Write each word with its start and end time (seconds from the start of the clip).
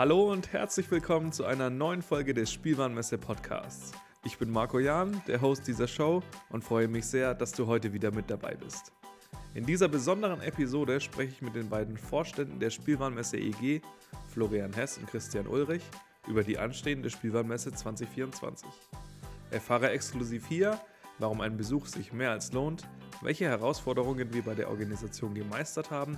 Hallo 0.00 0.32
und 0.32 0.54
herzlich 0.54 0.90
willkommen 0.90 1.30
zu 1.30 1.44
einer 1.44 1.68
neuen 1.68 2.00
Folge 2.00 2.32
des 2.32 2.50
Spielwarenmesse 2.50 3.18
Podcasts. 3.18 3.92
Ich 4.24 4.38
bin 4.38 4.48
Marco 4.48 4.78
Jahn, 4.78 5.20
der 5.26 5.42
Host 5.42 5.68
dieser 5.68 5.86
Show 5.86 6.22
und 6.48 6.64
freue 6.64 6.88
mich 6.88 7.04
sehr, 7.04 7.34
dass 7.34 7.52
du 7.52 7.66
heute 7.66 7.92
wieder 7.92 8.10
mit 8.10 8.30
dabei 8.30 8.54
bist. 8.54 8.92
In 9.52 9.66
dieser 9.66 9.88
besonderen 9.88 10.40
Episode 10.40 11.02
spreche 11.02 11.32
ich 11.32 11.42
mit 11.42 11.54
den 11.54 11.68
beiden 11.68 11.98
Vorständen 11.98 12.58
der 12.58 12.70
Spielwarenmesse 12.70 13.36
EG, 13.36 13.82
Florian 14.32 14.72
Hess 14.72 14.96
und 14.96 15.06
Christian 15.06 15.46
Ulrich, 15.46 15.82
über 16.26 16.44
die 16.44 16.56
anstehende 16.56 17.10
Spielwarenmesse 17.10 17.70
2024. 17.70 18.70
Erfahre 19.50 19.90
exklusiv 19.90 20.46
hier, 20.46 20.80
warum 21.18 21.42
ein 21.42 21.58
Besuch 21.58 21.84
sich 21.84 22.10
mehr 22.14 22.30
als 22.30 22.54
lohnt, 22.54 22.88
welche 23.20 23.44
Herausforderungen 23.44 24.32
wir 24.32 24.44
bei 24.44 24.54
der 24.54 24.70
Organisation 24.70 25.34
gemeistert 25.34 25.90
haben 25.90 26.16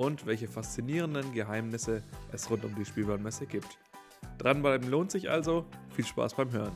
und 0.00 0.24
welche 0.24 0.48
faszinierenden 0.48 1.34
Geheimnisse 1.34 2.02
es 2.32 2.50
rund 2.50 2.64
um 2.64 2.74
die 2.74 2.86
Spielwarenmesse 2.86 3.44
gibt. 3.44 3.76
Dranbleiben 4.38 4.88
lohnt 4.88 5.10
sich 5.10 5.28
also, 5.28 5.66
viel 5.90 6.06
Spaß 6.06 6.34
beim 6.36 6.50
Hören. 6.52 6.72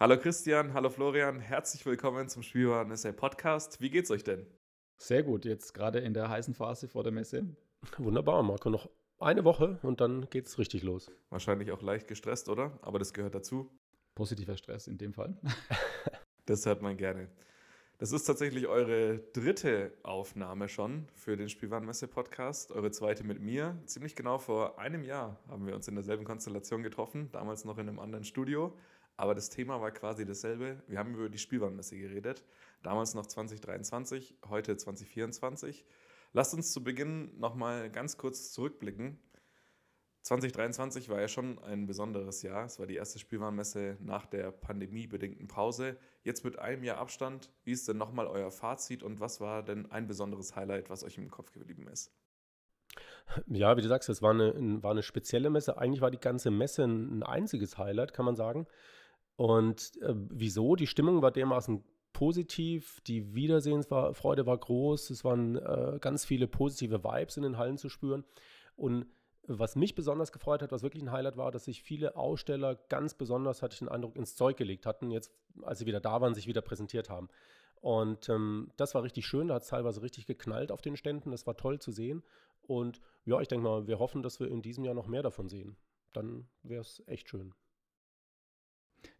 Hallo 0.00 0.18
Christian, 0.18 0.74
hallo 0.74 0.90
Florian, 0.90 1.38
herzlich 1.38 1.86
willkommen 1.86 2.28
zum 2.28 2.42
Spielwarenmesse 2.42 3.12
Podcast. 3.12 3.80
Wie 3.80 3.88
geht's 3.88 4.10
euch 4.10 4.24
denn? 4.24 4.44
Sehr 4.98 5.22
gut, 5.22 5.44
jetzt 5.44 5.74
gerade 5.74 6.00
in 6.00 6.14
der 6.14 6.28
heißen 6.30 6.52
Phase 6.52 6.88
vor 6.88 7.04
der 7.04 7.12
Messe. 7.12 7.46
Wunderbar, 7.98 8.42
Marco. 8.42 8.70
Noch 8.70 8.90
eine 9.20 9.44
Woche 9.44 9.78
und 9.82 10.00
dann 10.00 10.28
geht's 10.30 10.58
richtig 10.58 10.82
los. 10.82 11.12
Wahrscheinlich 11.30 11.70
auch 11.70 11.80
leicht 11.80 12.08
gestresst, 12.08 12.48
oder? 12.48 12.76
Aber 12.82 12.98
das 12.98 13.12
gehört 13.12 13.36
dazu. 13.36 13.70
Positiver 14.16 14.56
Stress 14.56 14.88
in 14.88 14.98
dem 14.98 15.14
Fall. 15.14 15.40
das 16.46 16.66
hört 16.66 16.82
man 16.82 16.96
gerne. 16.96 17.28
Das 17.98 18.10
ist 18.10 18.24
tatsächlich 18.24 18.66
eure 18.66 19.18
dritte 19.32 19.92
Aufnahme 20.02 20.68
schon 20.68 21.06
für 21.14 21.36
den 21.36 21.48
Spielwarenmesse-Podcast. 21.48 22.72
Eure 22.72 22.90
zweite 22.90 23.22
mit 23.22 23.40
mir. 23.40 23.78
Ziemlich 23.86 24.16
genau 24.16 24.38
vor 24.38 24.80
einem 24.80 25.04
Jahr 25.04 25.38
haben 25.48 25.68
wir 25.68 25.76
uns 25.76 25.86
in 25.86 25.94
derselben 25.94 26.24
Konstellation 26.24 26.82
getroffen, 26.82 27.28
damals 27.30 27.64
noch 27.64 27.78
in 27.78 27.88
einem 27.88 28.00
anderen 28.00 28.24
Studio. 28.24 28.76
Aber 29.16 29.36
das 29.36 29.50
Thema 29.50 29.80
war 29.80 29.92
quasi 29.92 30.26
dasselbe. 30.26 30.82
Wir 30.88 30.98
haben 30.98 31.14
über 31.14 31.28
die 31.28 31.38
Spielwarenmesse 31.38 31.96
geredet. 31.96 32.44
Damals 32.82 33.14
noch 33.14 33.26
2023, 33.26 34.34
heute 34.48 34.76
2024. 34.76 35.84
Lasst 36.32 36.54
uns 36.54 36.72
zu 36.72 36.82
Beginn 36.82 37.38
nochmal 37.38 37.88
ganz 37.88 38.16
kurz 38.16 38.50
zurückblicken. 38.50 39.20
2023 40.22 41.08
war 41.08 41.20
ja 41.20 41.26
schon 41.26 41.58
ein 41.64 41.86
besonderes 41.86 42.42
Jahr. 42.42 42.64
Es 42.64 42.78
war 42.78 42.86
die 42.86 42.94
erste 42.94 43.18
Spielwarenmesse 43.18 43.96
nach 44.00 44.24
der 44.26 44.52
pandemiebedingten 44.52 45.48
Pause. 45.48 45.96
Jetzt 46.22 46.44
mit 46.44 46.58
einem 46.60 46.84
Jahr 46.84 46.98
Abstand, 46.98 47.50
wie 47.64 47.72
ist 47.72 47.88
denn 47.88 47.98
nochmal 47.98 48.28
euer 48.28 48.52
Fazit 48.52 49.02
und 49.02 49.18
was 49.18 49.40
war 49.40 49.64
denn 49.64 49.90
ein 49.90 50.06
besonderes 50.06 50.54
Highlight, 50.54 50.90
was 50.90 51.02
euch 51.02 51.18
im 51.18 51.30
Kopf 51.30 51.50
geblieben 51.50 51.88
ist? 51.88 52.12
Ja, 53.48 53.76
wie 53.76 53.82
du 53.82 53.88
sagst, 53.88 54.08
es 54.08 54.22
war 54.22 54.30
eine, 54.30 54.82
war 54.82 54.92
eine 54.92 55.02
spezielle 55.02 55.50
Messe. 55.50 55.76
Eigentlich 55.78 56.00
war 56.00 56.10
die 56.10 56.20
ganze 56.20 56.50
Messe 56.50 56.84
ein 56.84 57.24
einziges 57.24 57.76
Highlight, 57.76 58.12
kann 58.12 58.24
man 58.24 58.36
sagen. 58.36 58.66
Und 59.34 59.96
äh, 60.02 60.14
wieso? 60.14 60.76
Die 60.76 60.86
Stimmung 60.86 61.22
war 61.22 61.32
dermaßen 61.32 61.82
positiv, 62.12 63.00
die 63.06 63.34
Wiedersehensfreude 63.34 64.46
war 64.46 64.58
groß, 64.58 65.10
es 65.10 65.24
waren 65.24 65.56
äh, 65.56 65.98
ganz 66.00 66.24
viele 66.24 66.46
positive 66.46 67.02
Vibes 67.02 67.36
in 67.38 67.42
den 67.42 67.58
Hallen 67.58 67.78
zu 67.78 67.88
spüren. 67.88 68.24
Und 68.76 69.06
was 69.46 69.76
mich 69.76 69.94
besonders 69.94 70.32
gefreut 70.32 70.62
hat, 70.62 70.72
was 70.72 70.82
wirklich 70.82 71.02
ein 71.02 71.10
Highlight 71.10 71.36
war, 71.36 71.50
dass 71.50 71.64
sich 71.64 71.82
viele 71.82 72.16
Aussteller 72.16 72.76
ganz 72.88 73.14
besonders, 73.14 73.62
hatte 73.62 73.74
ich 73.74 73.80
den 73.80 73.88
Eindruck, 73.88 74.16
ins 74.16 74.36
Zeug 74.36 74.56
gelegt 74.56 74.86
hatten, 74.86 75.10
jetzt, 75.10 75.32
als 75.62 75.80
sie 75.80 75.86
wieder 75.86 76.00
da 76.00 76.20
waren, 76.20 76.34
sich 76.34 76.46
wieder 76.46 76.60
präsentiert 76.60 77.10
haben. 77.10 77.28
Und 77.80 78.28
ähm, 78.28 78.70
das 78.76 78.94
war 78.94 79.02
richtig 79.02 79.26
schön, 79.26 79.48
da 79.48 79.54
hat 79.54 79.62
es 79.62 79.68
teilweise 79.68 80.02
richtig 80.02 80.26
geknallt 80.26 80.70
auf 80.70 80.82
den 80.82 80.96
Ständen, 80.96 81.32
das 81.32 81.46
war 81.46 81.56
toll 81.56 81.80
zu 81.80 81.90
sehen. 81.90 82.22
Und 82.62 83.00
ja, 83.24 83.40
ich 83.40 83.48
denke 83.48 83.64
mal, 83.64 83.86
wir 83.88 83.98
hoffen, 83.98 84.22
dass 84.22 84.38
wir 84.38 84.48
in 84.48 84.62
diesem 84.62 84.84
Jahr 84.84 84.94
noch 84.94 85.08
mehr 85.08 85.22
davon 85.22 85.48
sehen. 85.48 85.76
Dann 86.12 86.46
wäre 86.62 86.82
es 86.82 87.02
echt 87.06 87.28
schön. 87.28 87.54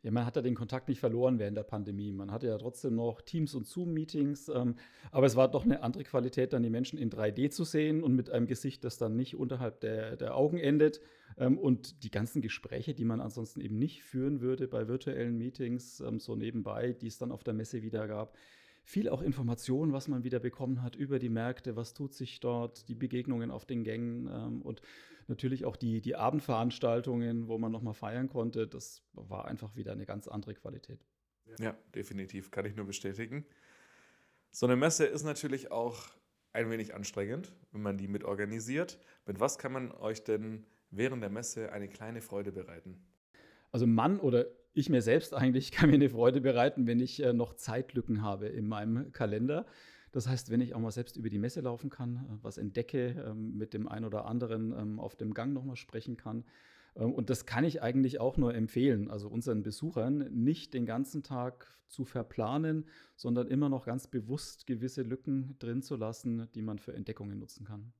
Ja, 0.03 0.11
man 0.11 0.27
hat 0.27 0.37
ja 0.37 0.43
den 0.43 0.55
Kontakt 0.55 0.89
nicht 0.89 1.01
verloren 1.01 1.39
während 1.39 1.57
der 1.57 1.63
Pandemie. 1.63 2.13
Man 2.13 2.31
hatte 2.31 2.47
ja 2.47 2.59
trotzdem 2.59 2.97
noch 2.97 3.21
Teams- 3.23 3.55
und 3.55 3.67
Zoom-Meetings. 3.67 4.49
Ähm, 4.49 4.77
aber 5.11 5.27
es 5.27 5.37
war 5.37 5.51
doch 5.51 5.65
eine 5.65 5.83
andere 5.83 6.05
Qualität, 6.05 6.53
dann 6.53 6.63
die 6.63 6.71
Menschen 6.71 6.99
in 6.99 7.11
3D 7.11 7.51
zu 7.51 7.65
sehen 7.65 8.03
und 8.03 8.15
mit 8.15 8.31
einem 8.31 8.47
Gesicht, 8.47 8.85
das 8.85 8.99
dann 8.99 9.17
nicht 9.17 9.37
unterhalb 9.37 9.81
der, 9.81 10.17
der 10.17 10.37
Augen 10.37 10.59
endet. 10.59 11.01
Ähm, 11.39 11.59
und 11.59 12.03
die 12.05 12.11
ganzen 12.11 12.43
Gespräche, 12.43 12.95
die 12.95 13.05
man 13.05 13.21
ansonsten 13.21 13.61
eben 13.61 13.79
nicht 13.79 14.03
führen 14.03 14.41
würde 14.41 14.69
bei 14.69 14.89
virtuellen 14.89 15.39
Meetings, 15.39 16.01
ähm, 16.01 16.19
so 16.19 16.37
nebenbei, 16.37 16.93
die 16.93 17.07
es 17.07 17.19
dann 17.19 17.33
auf 17.33 17.45
der 17.45 17.55
Messe 17.55 17.83
wieder 17.83 18.09
gab. 18.09 18.37
Viel 18.85 19.09
auch 19.09 19.23
Informationen, 19.23 19.93
was 19.93 20.09
man 20.09 20.25
wieder 20.25 20.41
bekommen 20.41 20.83
hat 20.83 20.97
über 20.97 21.19
die 21.19 21.29
Märkte, 21.29 21.77
was 21.77 21.95
tut 21.95 22.15
sich 22.15 22.41
dort, 22.41 22.89
die 22.89 22.95
Begegnungen 22.95 23.51
auf 23.51 23.65
den 23.65 23.85
Gängen 23.85 24.29
ähm, 24.33 24.63
und 24.63 24.83
natürlich 25.29 25.65
auch 25.65 25.77
die, 25.77 26.01
die 26.01 26.17
Abendveranstaltungen, 26.17 27.49
wo 27.49 27.59
man 27.59 27.71
nochmal 27.71 27.95
feiern 27.95 28.29
konnte, 28.29 28.67
das 28.67 29.03
war 29.13 29.47
einfach 29.47 29.77
wieder 29.77 29.93
eine 29.93 30.05
ganz 30.05 30.27
andere 30.29 30.55
Qualität. 30.55 31.05
Ja, 31.59 31.77
definitiv, 31.95 32.51
kann 32.51 32.65
ich 32.65 32.75
nur 32.75 32.87
bestätigen. 32.87 33.47
So 34.51 34.67
eine 34.67 34.77
Messe 34.77 35.07
ist 35.07 35.25
natürlich 35.25 35.71
auch 35.71 36.09
ein 36.53 36.71
wenig 36.71 36.95
anstrengend, 36.95 37.53
wenn 37.73 37.83
man 37.83 37.97
die 37.97 38.09
mit 38.09 38.25
organisiert. 38.25 38.99
Mit 39.27 39.41
was 39.41 39.59
kann 39.59 39.73
man 39.73 39.93
euch 39.93 40.25
denn 40.25 40.67
während 40.91 41.23
der 41.23 41.31
Messe 41.31 41.73
eine 41.73 41.89
kleine 41.89 42.21
Freude 42.21 42.53
bereiten? 42.53 43.07
Also 43.71 43.87
Mann 43.87 44.21
oder 44.21 44.47
ich 44.75 44.89
mir 44.89 45.03
selbst 45.03 45.35
eigentlich 45.35 45.71
kann 45.73 45.91
mir 45.91 45.97
eine 45.97 46.11
Freude 46.11 46.41
bereiten, 46.41 46.87
wenn 46.87 47.01
ich 47.01 47.23
äh, 47.23 47.33
noch 47.33 47.55
Zeitlücken 47.55 48.23
habe 48.23 48.49
in 48.49 48.67
meinem 48.67 49.13
Kalender. 49.13 49.67
Das 50.13 50.29
heißt, 50.29 50.51
wenn 50.51 50.61
ich 50.61 50.75
auch 50.75 50.81
mal 50.81 50.91
selbst 50.91 51.17
über 51.17 51.31
die 51.31 51.39
Messe 51.39 51.61
laufen 51.61 51.91
kann, 51.91 52.17
äh, 52.17 52.37
was 52.43 52.59
entdecke, 52.59 53.25
ähm, 53.27 53.57
mit 53.57 53.75
dem 53.75 53.89
einen 53.89 54.05
oder 54.05 54.27
anderen 54.27 54.73
ähm, 54.73 55.01
auf 55.01 55.17
dem 55.17 55.35
Gang 55.35 55.53
nochmal 55.53 55.77
sprechen 55.77 56.17
kann. 56.17 56.45
Ähm, 56.97 57.13
und 57.13 57.31
das 57.31 57.47
kann 57.47 57.65
ich 57.65 57.83
eigentlich 57.83 58.21
auch 58.21 58.37
nur 58.37 58.55
empfehlen, 58.55 59.11
also 59.11 59.29
unseren 59.29 59.63
Besuchern 59.63 60.29
nicht 60.33 60.75
den 60.75 60.87
ganzen 60.87 61.23
Tag 61.23 61.79
zu 61.89 62.05
verplanen, 62.05 62.87
sondern 63.17 63.49
immer 63.49 63.69
noch 63.69 63.85
ganz 63.85 64.07
bewusst 64.07 64.67
gewisse 64.67 65.03
Lücken 65.03 65.57
drin 65.59 65.83
zu 65.83 65.97
lassen, 65.97 66.49
die 66.55 66.63
man 66.63 66.79
für 66.79 66.95
Entdeckungen 66.95 67.39
nutzen 67.39 67.65
kann. 67.65 67.93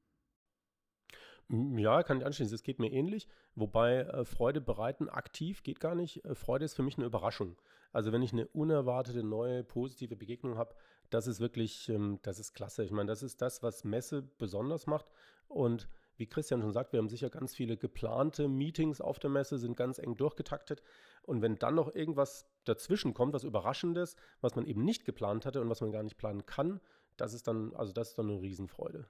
Ja, 1.53 2.03
kann 2.03 2.19
ich 2.19 2.25
anschließen. 2.25 2.55
Es 2.55 2.63
geht 2.63 2.79
mir 2.79 2.91
ähnlich. 2.91 3.29
Wobei 3.55 3.99
äh, 3.99 4.25
Freude 4.25 4.63
bereiten 4.63 5.11
aktiv 5.11 5.63
geht 5.63 5.81
gar 5.81 5.95
nicht. 5.95 6.25
Äh, 6.25 6.35
Freude 6.35 6.65
ist 6.65 6.73
für 6.75 6.83
mich 6.83 6.97
eine 6.97 7.05
Überraschung. 7.05 7.57
Also 7.93 8.11
wenn 8.11 8.23
ich 8.23 8.33
eine 8.33 8.47
unerwartete, 8.47 9.23
neue, 9.23 9.63
positive 9.63 10.17
Begegnung 10.17 10.57
habe, 10.57 10.75
das 11.11 11.27
ist 11.27 11.41
wirklich, 11.41 11.91
ähm, 11.91 12.19
das 12.23 12.39
ist 12.39 12.55
klasse. 12.55 12.85
Ich 12.85 12.91
meine, 12.91 13.09
das 13.09 13.23
ist 13.23 13.43
das, 13.43 13.63
was 13.63 13.85
Messe 13.85 14.23
besonders 14.23 14.87
macht. 14.87 15.11
Und 15.47 15.89
wie 16.17 16.27
Christian 16.27 16.63
schon 16.63 16.73
sagt, 16.73 16.93
wir 16.95 16.99
haben 16.99 17.11
sicher 17.11 17.29
ganz 17.29 17.55
viele 17.55 17.77
geplante 17.77 18.49
Meetings 18.49 19.03
auf 19.03 19.19
der 19.19 19.29
Messe, 19.29 19.59
sind 19.59 19.77
ganz 19.77 19.99
eng 19.99 20.17
durchgetaktet. 20.17 20.83
Und 21.23 21.43
wenn 21.43 21.59
dann 21.59 21.75
noch 21.75 21.95
irgendwas 21.95 22.47
dazwischen 22.65 23.13
kommt, 23.13 23.35
was 23.35 23.45
Überraschendes, 23.45 24.17
was 24.41 24.57
man 24.57 24.65
eben 24.67 24.85
nicht 24.85 25.05
geplant 25.05 25.45
hatte 25.45 25.61
und 25.61 25.69
was 25.69 25.83
man 25.83 25.93
gar 25.93 26.03
nicht 26.03 26.17
planen 26.17 26.47
kann, 26.47 26.81
das 27.19 27.35
ist 27.35 27.47
dann, 27.47 27.75
also 27.75 27.93
das 27.93 28.11
ist 28.11 28.19
dann 28.19 28.31
eine 28.31 28.41
Riesenfreude. 28.41 29.07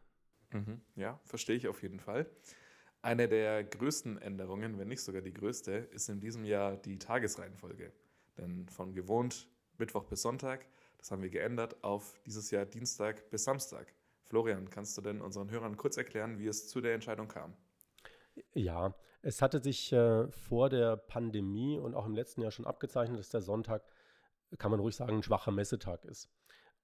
Mhm. 0.52 0.80
Ja, 0.96 1.18
verstehe 1.24 1.56
ich 1.56 1.68
auf 1.68 1.82
jeden 1.82 2.00
Fall. 2.00 2.26
Eine 3.02 3.28
der 3.28 3.64
größten 3.64 4.18
Änderungen, 4.18 4.78
wenn 4.78 4.88
nicht 4.88 5.02
sogar 5.02 5.22
die 5.22 5.32
größte, 5.32 5.72
ist 5.72 6.08
in 6.08 6.20
diesem 6.20 6.44
Jahr 6.44 6.76
die 6.76 6.98
Tagesreihenfolge. 6.98 7.92
Denn 8.38 8.68
von 8.68 8.94
gewohnt 8.94 9.48
Mittwoch 9.78 10.04
bis 10.04 10.22
Sonntag, 10.22 10.66
das 10.98 11.10
haben 11.10 11.22
wir 11.22 11.30
geändert 11.30 11.82
auf 11.82 12.20
dieses 12.26 12.50
Jahr 12.50 12.64
Dienstag 12.64 13.28
bis 13.30 13.44
Samstag. 13.44 13.92
Florian, 14.24 14.70
kannst 14.70 14.96
du 14.96 15.02
denn 15.02 15.20
unseren 15.20 15.50
Hörern 15.50 15.76
kurz 15.76 15.96
erklären, 15.96 16.38
wie 16.38 16.46
es 16.46 16.68
zu 16.68 16.80
der 16.80 16.94
Entscheidung 16.94 17.28
kam? 17.28 17.54
Ja, 18.54 18.94
es 19.20 19.42
hatte 19.42 19.60
sich 19.60 19.92
äh, 19.92 20.30
vor 20.30 20.70
der 20.70 20.96
Pandemie 20.96 21.78
und 21.78 21.94
auch 21.94 22.06
im 22.06 22.14
letzten 22.14 22.40
Jahr 22.40 22.50
schon 22.50 22.66
abgezeichnet, 22.66 23.18
dass 23.18 23.30
der 23.30 23.42
Sonntag, 23.42 23.84
kann 24.58 24.70
man 24.70 24.80
ruhig 24.80 24.96
sagen, 24.96 25.16
ein 25.16 25.22
schwacher 25.22 25.50
Messetag 25.50 26.04
ist. 26.04 26.30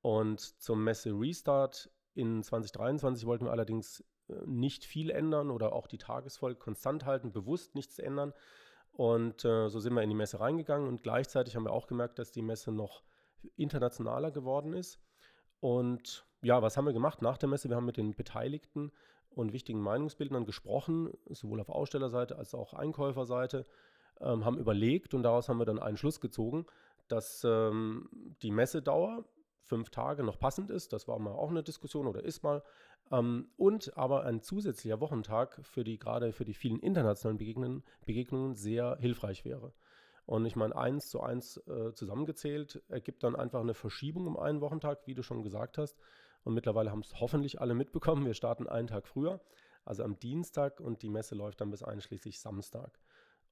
Und 0.03 0.41
zum 0.41 0.85
Messe-Restart 0.85 1.91
in 2.19 2.43
2023 2.43 3.27
wollten 3.27 3.45
wir 3.45 3.53
allerdings 3.53 4.05
äh, 4.29 4.35
nicht 4.45 4.85
viel 4.85 5.11
ändern 5.11 5.51
oder 5.51 5.73
auch 5.73 5.87
die 5.87 5.99
Tagesfolge 5.99 6.59
konstant 6.59 7.07
halten, 7.07 7.33
bewusst 7.33 7.75
nichts 7.75 7.99
ändern. 7.99 8.35
Und 8.93 9.45
äh, 9.45 9.69
so 9.69 9.79
sind 9.79 9.95
wir 9.95 10.03
in 10.03 10.11
die 10.11 10.17
Messe 10.17 10.41
reingegangen 10.41 10.89
und 10.89 11.05
gleichzeitig 11.05 11.55
haben 11.55 11.65
wir 11.65 11.73
auch 11.73 11.87
gemerkt, 11.87 12.19
dass 12.19 12.33
die 12.33 12.43
Messe 12.43 12.73
noch 12.73 13.05
internationaler 13.55 14.33
geworden 14.33 14.73
ist. 14.73 14.99
Und 15.61 16.27
ja, 16.43 16.61
was 16.61 16.77
haben 16.77 16.87
wir 16.87 16.93
gemacht 16.93 17.23
nach 17.23 17.39
der 17.39 17.49
Messe? 17.49 17.69
Wir 17.69 17.77
haben 17.77 17.87
mit 17.87 17.97
den 17.97 18.17
Beteiligten 18.17 18.91
und 19.31 19.53
wichtigen 19.53 19.81
Meinungsbildnern 19.81 20.45
gesprochen, 20.45 21.13
sowohl 21.27 21.61
auf 21.61 21.69
Ausstellerseite 21.69 22.37
als 22.37 22.55
auch 22.55 22.75
Einkäuferseite, 22.75 23.65
ähm, 24.21 24.45
haben 24.45 24.59
überlegt 24.59 25.15
und 25.15 25.23
daraus 25.23 25.49
haben 25.49 25.59
wir 25.59 25.67
dann 25.67 25.79
einen 25.79 25.97
Schluss 25.97 26.21
gezogen, 26.21 26.67
dass 27.07 27.45
ähm, 27.45 28.09
die 28.43 28.51
Messedauer 28.51 29.25
fünf 29.69 29.91
Tage 29.91 30.25
noch 30.25 30.39
passend 30.39 30.71
ist. 30.71 30.93
Das 30.93 31.07
war 31.07 31.19
mal 31.19 31.33
auch 31.33 31.51
eine 31.51 31.63
Diskussion 31.63 32.07
oder 32.07 32.25
ist 32.25 32.43
mal. 32.43 32.63
Ähm, 33.11 33.51
und 33.57 33.97
aber 33.97 34.25
ein 34.25 34.43
zusätzlicher 34.43 35.01
Wochentag 35.01 35.61
für 35.63 35.85
die 35.85 35.99
gerade 35.99 36.33
für 36.33 36.45
die 36.45 36.55
vielen 36.55 36.81
internationalen 36.81 37.39
Begegnungen, 37.39 37.85
Begegnungen 38.05 38.55
sehr 38.55 38.97
hilfreich 39.01 39.45
wäre. 39.45 39.73
Und 40.27 40.45
ich 40.45 40.57
meine, 40.57 40.77
eins 40.77 41.09
zu 41.09 41.23
eins 41.23 41.57
äh, 41.69 41.95
zusammengezählt 41.95 42.83
ergibt 42.89 43.23
dann 43.23 43.37
einfach 43.37 43.61
eine 43.61 43.75
Verschiebung 43.75 44.27
um 44.27 44.37
einen 44.39 44.61
Wochentag, 44.61 45.07
wie 45.07 45.15
du 45.15 45.23
schon 45.23 45.43
gesagt 45.43 45.79
hast. 45.79 45.99
Und 46.45 46.55
mittlerweile 46.55 46.91
haben 46.91 47.01
es 47.01 47.19
hoffentlich 47.21 47.61
alle 47.61 47.75
mitbekommen. 47.75 48.27
Wir 48.27 48.35
starten 48.35 48.69
einen 48.69 48.89
Tag 48.89 49.07
früher, 49.07 49.41
also 49.85 50.05
am 50.05 50.19
Dienstag 50.19 50.81
und 50.81 51.03
die 51.03 51.09
Messe 51.09 51.35
läuft 51.35 51.61
dann 51.61 51.71
bis 51.71 51.83
einschließlich 51.83 52.41
Samstag. 52.41 53.01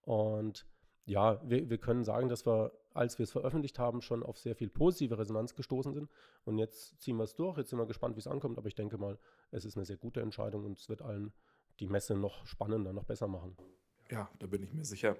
Und 0.02 0.66
ja, 1.06 1.40
wir, 1.48 1.70
wir 1.70 1.78
können 1.78 2.04
sagen, 2.04 2.28
dass 2.28 2.46
wir, 2.46 2.72
als 2.92 3.18
wir 3.18 3.24
es 3.24 3.30
veröffentlicht 3.30 3.78
haben, 3.78 4.02
schon 4.02 4.24
auf 4.24 4.38
sehr 4.38 4.56
viel 4.56 4.68
positive 4.68 5.18
Resonanz 5.18 5.54
gestoßen 5.54 5.94
sind. 5.94 6.10
Und 6.44 6.58
jetzt 6.58 7.00
ziehen 7.00 7.16
wir 7.16 7.24
es 7.24 7.36
durch. 7.36 7.56
Jetzt 7.56 7.70
sind 7.70 7.78
wir 7.78 7.86
gespannt, 7.86 8.16
wie 8.16 8.20
es 8.20 8.26
ankommt. 8.26 8.58
Aber 8.58 8.66
ich 8.66 8.74
denke 8.74 8.98
mal, 8.98 9.16
es 9.52 9.64
ist 9.64 9.76
eine 9.76 9.86
sehr 9.86 9.96
gute 9.96 10.20
Entscheidung 10.20 10.64
und 10.64 10.78
es 10.78 10.88
wird 10.88 11.02
allen 11.02 11.32
die 11.78 11.86
Messe 11.86 12.16
noch 12.16 12.44
spannender, 12.46 12.92
noch 12.92 13.04
besser 13.04 13.28
machen. 13.28 13.56
Ja, 14.10 14.28
da 14.40 14.46
bin 14.46 14.62
ich 14.62 14.72
mir 14.72 14.84
sicher. 14.84 15.16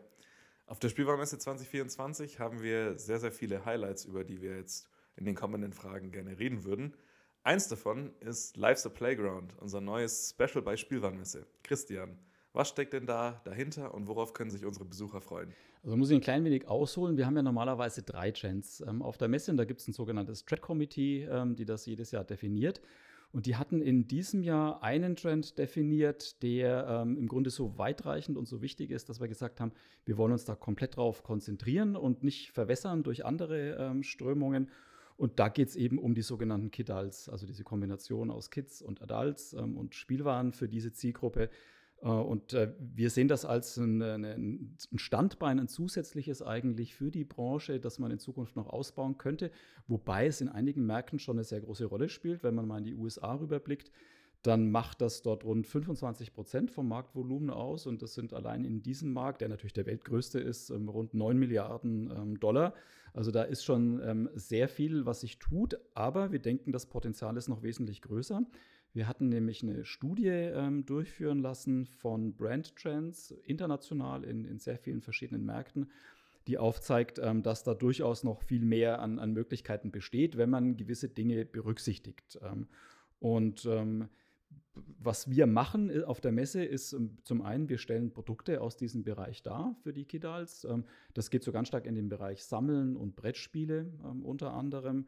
Auf 0.67 0.81
der 0.81 0.89
Spielwarenmesse 0.89 1.39
2024 1.39 2.41
haben 2.41 2.63
wir 2.63 2.99
sehr, 2.99 3.21
sehr 3.21 3.33
viele 3.33 3.65
Highlights, 3.65 4.05
über 4.05 4.25
die 4.25 4.43
wir 4.43 4.57
jetzt 4.57 4.89
in 5.15 5.25
den 5.25 5.37
kommenden 5.37 5.73
Fragen 5.73 6.11
gerne 6.11 6.39
reden 6.39 6.65
würden. 6.65 6.95
Eins 7.45 7.69
davon 7.69 8.13
ist 8.19 8.57
Life's 8.57 8.85
a 8.87 8.89
Playground, 8.89 9.57
unser 9.59 9.81
neues 9.81 10.31
Special 10.31 10.63
bei 10.63 10.77
Spielwarenmesse. 10.77 11.47
Christian, 11.63 12.19
was 12.53 12.71
steckt 12.71 12.95
denn 12.95 13.07
da 13.07 13.41
dahinter 13.45 13.95
und 13.95 14.09
worauf 14.09 14.33
können 14.33 14.51
sich 14.51 14.65
unsere 14.65 14.85
Besucher 14.85 15.21
freuen? 15.21 15.55
Also 15.87 15.97
muss 15.97 16.11
ich 16.11 16.17
ein 16.17 16.21
klein 16.21 16.45
wenig 16.45 16.67
ausholen. 16.67 17.17
Wir 17.17 17.27
haben 17.27 17.37
ja 17.37 17.45
normalerweise 17.45 18.03
drei 18.03 18.33
Trends 18.33 18.81
ähm, 18.81 19.03
auf 19.03 19.19
der 19.19 19.29
Messe 19.29 19.53
und 19.53 19.57
da 19.57 19.65
gibt 19.65 19.81
es 19.81 19.87
ein 19.87 19.93
sogenanntes 19.93 20.45
Trend 20.45 20.61
Committee, 20.61 21.23
ähm, 21.31 21.55
die 21.55 21.65
das 21.65 21.87
jedes 21.87 22.11
Jahr 22.11 22.25
definiert. 22.25 22.81
Und 23.31 23.47
die 23.47 23.55
hatten 23.55 23.81
in 23.81 24.09
diesem 24.09 24.43
Jahr 24.43 24.83
einen 24.83 25.15
Trend 25.15 25.59
definiert, 25.59 26.43
der 26.43 26.89
ähm, 26.89 27.17
im 27.17 27.29
Grunde 27.29 27.51
so 27.51 27.79
weitreichend 27.79 28.37
und 28.37 28.49
so 28.49 28.63
wichtig 28.63 28.91
ist, 28.91 29.09
dass 29.09 29.21
wir 29.21 29.29
gesagt 29.29 29.61
haben, 29.61 29.71
wir 30.05 30.19
wollen 30.19 30.33
uns 30.33 30.45
da 30.45 30.57
komplett 30.57 30.97
drauf 30.97 31.23
konzentrieren 31.23 31.95
und 31.95 32.25
nicht 32.25 32.51
verwässern 32.51 33.05
durch 33.05 33.25
andere 33.25 33.77
ähm, 33.79 34.03
Strömungen. 34.03 34.71
Und 35.17 35.39
da 35.39 35.49
geht 35.49 35.69
es 35.69 35.77
eben 35.77 35.99
um 36.01 36.17
die 36.17 36.23
sogenannten 36.23 36.73
Kidults, 36.73 37.29
also 37.29 37.47
diese 37.47 37.63
Kombination 37.63 38.33
aus 38.33 38.51
Kids 38.51 38.83
und 38.83 39.03
Adults 39.03 39.53
ähm, 39.53 39.77
und 39.77 39.95
Spielwaren 39.95 40.53
für 40.53 40.69
diese 40.69 40.93
Zielgruppe. 40.93 41.49
Äh, 42.03 42.09
und 42.09 42.53
äh, 42.53 42.73
wir 42.79 43.11
sehen 43.11 43.29
das 43.29 43.45
als 43.45 43.77
ein, 43.77 44.03
ein, 44.03 44.77
Standbein, 44.97 45.61
ein 45.61 45.69
zusätzliches 45.69 46.43
eigentlich 46.43 46.95
für 46.95 47.11
die 47.11 47.25
Branche, 47.25 47.81
das 47.81 47.99
man 47.99 48.11
in 48.11 48.19
Zukunft 48.19 48.57
noch 48.57 48.69
ausbauen 48.69 49.19
könnte. 49.19 49.51
Wobei 49.87 50.27
es 50.27 50.41
in 50.41 50.49
einigen 50.49 50.87
Märkten 50.87 51.19
schon 51.19 51.37
eine 51.37 51.45
sehr 51.45 51.61
große 51.61 51.87
Rolle 51.87 52.09
spielt. 52.09 52.43
Wenn 52.43 52.55
man 52.55 52.67
mal 52.67 52.79
in 52.79 52.85
die 52.85 52.95
USA 52.95 53.35
rüberblickt, 53.35 53.91
dann 54.43 54.71
macht 54.71 55.01
das 55.01 55.23
dort 55.23 55.45
rund 55.45 55.67
25 55.67 56.33
Prozent 56.33 56.71
vom 56.71 56.89
Marktvolumen 56.89 57.51
aus. 57.51 57.87
Und 57.87 58.03
das 58.03 58.15
sind 58.15 58.33
allein 58.33 58.65
in 58.65 58.83
diesem 58.83 59.13
Markt, 59.13 59.41
der 59.41 59.49
natürlich 59.49 59.73
der 59.73 59.87
weltgrößte 59.87 60.39
ist, 60.39 60.71
ähm, 60.71 60.89
rund 60.89 61.15
9 61.15 61.37
Milliarden 61.37 62.11
ähm, 62.11 62.41
Dollar. 62.41 62.75
Also 63.13 63.31
da 63.31 63.43
ist 63.43 63.65
schon 63.65 64.01
ähm, 64.05 64.29
sehr 64.35 64.69
viel, 64.69 65.07
was 65.07 65.21
sich 65.21 65.39
tut. 65.39 65.79
Aber 65.95 66.33
wir 66.33 66.39
denken, 66.39 66.71
das 66.71 66.87
Potenzial 66.87 67.37
ist 67.37 67.49
noch 67.49 67.63
wesentlich 67.63 68.03
größer. 68.03 68.43
Wir 68.97 69.09
hatten 69.09 69.29
nämlich 69.29 69.63
eine 69.63 69.85
Studie 69.85 70.29
ähm, 70.29 70.87
durchführen 70.87 71.41
lassen 71.41 71.87
von 71.87 72.35
Brand 72.35 72.77
Trends 72.77 73.31
international 73.45 74.25
in, 74.25 74.47
in 74.47 74.59
sehr 74.59 74.79
vielen 74.79 75.03
verschiedenen 75.03 75.45
Märkten, 75.45 75.91
die 76.47 76.57
aufzeigt, 76.57 77.19
ähm, 77.23 77.43
dass 77.43 77.63
da 77.63 77.75
durchaus 77.75 78.25
noch 78.25 78.43
viel 78.43 78.65
mehr 78.65 79.01
an, 79.01 79.19
an, 79.19 79.33
Möglichkeiten 79.33 79.91
besteht, 79.91 80.39
wenn 80.39 80.49
man 80.49 80.79
gewisse 80.79 81.11
Dinge 81.11 81.45
berücksichtigt. 81.45 82.39
Ähm, 82.43 82.69
und 83.19 83.69
was 84.75 85.31
wir 85.31 85.47
machen 85.47 86.05
auf 86.05 86.21
der 86.21 86.33
Messe 86.33 86.65
ist 86.65 86.93
ähm, 86.93 87.19
zum 87.23 87.43
einen, 87.43 87.69
wir 87.69 87.79
stellen 87.79 88.11
Produkte 88.11 88.61
aus 88.61 88.77
diesem 88.77 89.05
Bereich 89.05 89.43
dar 89.43 89.77
für 89.83 89.93
die 89.93 90.05
Kidals. 90.05 90.65
Ähm, 90.65 90.85
das 91.15 91.31
geht 91.31 91.45
so 91.45 91.53
ganz 91.53 91.69
stark 91.69 91.87
in 91.87 91.95
den 91.95 92.09
Bereich 92.09 92.45
Sammeln 92.45 92.97
und 92.97 93.17
Brettspiele 93.17 93.87
unter 94.23 94.53
anderem. 94.53 95.07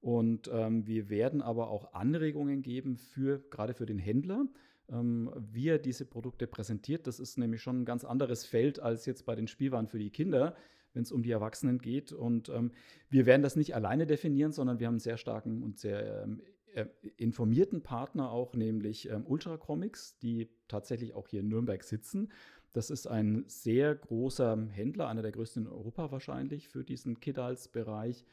Und 0.00 0.48
ähm, 0.52 0.86
wir 0.86 1.08
werden 1.08 1.42
aber 1.42 1.70
auch 1.70 1.92
Anregungen 1.92 2.62
geben 2.62 2.96
für 2.96 3.40
gerade 3.50 3.74
für 3.74 3.86
den 3.86 3.98
Händler, 3.98 4.46
ähm, 4.90 5.30
wie 5.36 5.68
er 5.68 5.78
diese 5.78 6.04
Produkte 6.04 6.46
präsentiert. 6.46 7.06
Das 7.06 7.18
ist 7.18 7.36
nämlich 7.36 7.62
schon 7.62 7.82
ein 7.82 7.84
ganz 7.84 8.04
anderes 8.04 8.44
Feld 8.44 8.80
als 8.80 9.06
jetzt 9.06 9.26
bei 9.26 9.34
den 9.34 9.48
Spielwaren 9.48 9.88
für 9.88 9.98
die 9.98 10.10
Kinder, 10.10 10.54
wenn 10.92 11.02
es 11.02 11.10
um 11.10 11.22
die 11.22 11.32
Erwachsenen 11.32 11.78
geht. 11.78 12.12
Und 12.12 12.48
ähm, 12.48 12.70
wir 13.10 13.26
werden 13.26 13.42
das 13.42 13.56
nicht 13.56 13.74
alleine 13.74 14.06
definieren, 14.06 14.52
sondern 14.52 14.78
wir 14.78 14.86
haben 14.86 14.94
einen 14.94 15.00
sehr 15.00 15.16
starken 15.16 15.62
und 15.62 15.78
sehr 15.78 16.22
ähm, 16.22 16.42
äh, 16.74 16.86
informierten 17.16 17.82
Partner 17.82 18.30
auch, 18.30 18.54
nämlich 18.54 19.08
ähm, 19.10 19.24
Ultra 19.26 19.56
Comics, 19.56 20.18
die 20.18 20.48
tatsächlich 20.68 21.14
auch 21.14 21.28
hier 21.28 21.40
in 21.40 21.48
Nürnberg 21.48 21.82
sitzen. 21.82 22.30
Das 22.72 22.90
ist 22.90 23.06
ein 23.06 23.44
sehr 23.46 23.94
großer 23.94 24.68
Händler, 24.70 25.08
einer 25.08 25.22
der 25.22 25.32
größten 25.32 25.66
in 25.66 25.72
Europa 25.72 26.12
wahrscheinlich 26.12 26.68
für 26.68 26.84
diesen 26.84 27.20
Kidals-Bereich. 27.20 28.24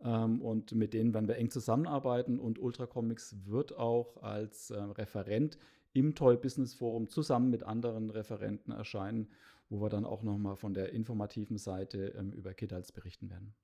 Ähm, 0.00 0.42
und 0.42 0.72
mit 0.72 0.94
denen 0.94 1.14
werden 1.14 1.28
wir 1.28 1.36
eng 1.36 1.50
zusammenarbeiten 1.50 2.38
und 2.38 2.58
Ultra 2.58 2.86
Comics 2.86 3.36
wird 3.46 3.76
auch 3.76 4.22
als 4.22 4.70
äh, 4.70 4.78
Referent 4.78 5.58
im 5.92 6.14
Toy 6.14 6.36
Business 6.36 6.74
Forum 6.74 7.08
zusammen 7.08 7.50
mit 7.50 7.62
anderen 7.62 8.10
Referenten 8.10 8.72
erscheinen, 8.72 9.28
wo 9.70 9.80
wir 9.80 9.88
dann 9.88 10.04
auch 10.04 10.22
nochmal 10.22 10.56
von 10.56 10.74
der 10.74 10.92
informativen 10.92 11.56
Seite 11.56 12.08
ähm, 12.18 12.32
über 12.32 12.52
Kidals 12.52 12.92
berichten 12.92 13.30
werden. 13.30 13.54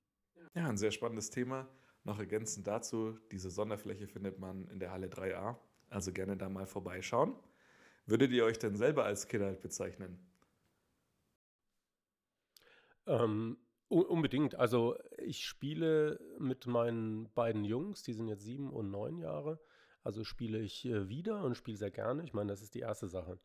Ja, 0.55 0.67
ein 0.67 0.77
sehr 0.77 0.91
spannendes 0.91 1.29
Thema. 1.29 1.67
Noch 2.03 2.19
ergänzend 2.19 2.67
dazu, 2.67 3.17
diese 3.31 3.49
Sonderfläche 3.49 4.07
findet 4.07 4.39
man 4.39 4.67
in 4.69 4.79
der 4.79 4.91
Halle 4.91 5.07
3a, 5.07 5.55
also 5.89 6.11
gerne 6.11 6.35
da 6.37 6.49
mal 6.49 6.65
vorbeischauen. 6.65 7.35
Würdet 8.05 8.31
ihr 8.31 8.43
euch 8.45 8.57
denn 8.57 8.75
selber 8.75 9.05
als 9.05 9.27
Kidalt 9.27 9.61
bezeichnen? 9.61 10.19
Ähm, 13.05 13.57
Unbedingt. 13.91 14.55
Also 14.55 14.95
ich 15.17 15.45
spiele 15.45 16.17
mit 16.39 16.65
meinen 16.65 17.29
beiden 17.33 17.65
Jungs, 17.65 18.03
die 18.03 18.13
sind 18.13 18.29
jetzt 18.29 18.43
sieben 18.43 18.71
und 18.71 18.89
neun 18.89 19.17
Jahre. 19.17 19.59
Also 20.01 20.23
spiele 20.23 20.59
ich 20.59 20.85
äh, 20.85 21.09
wieder 21.09 21.43
und 21.43 21.57
spiele 21.57 21.75
sehr 21.75 21.91
gerne. 21.91 22.23
Ich 22.23 22.31
meine, 22.31 22.53
das 22.53 22.61
ist 22.61 22.73
die 22.73 22.79
erste 22.79 23.09
Sache. 23.09 23.37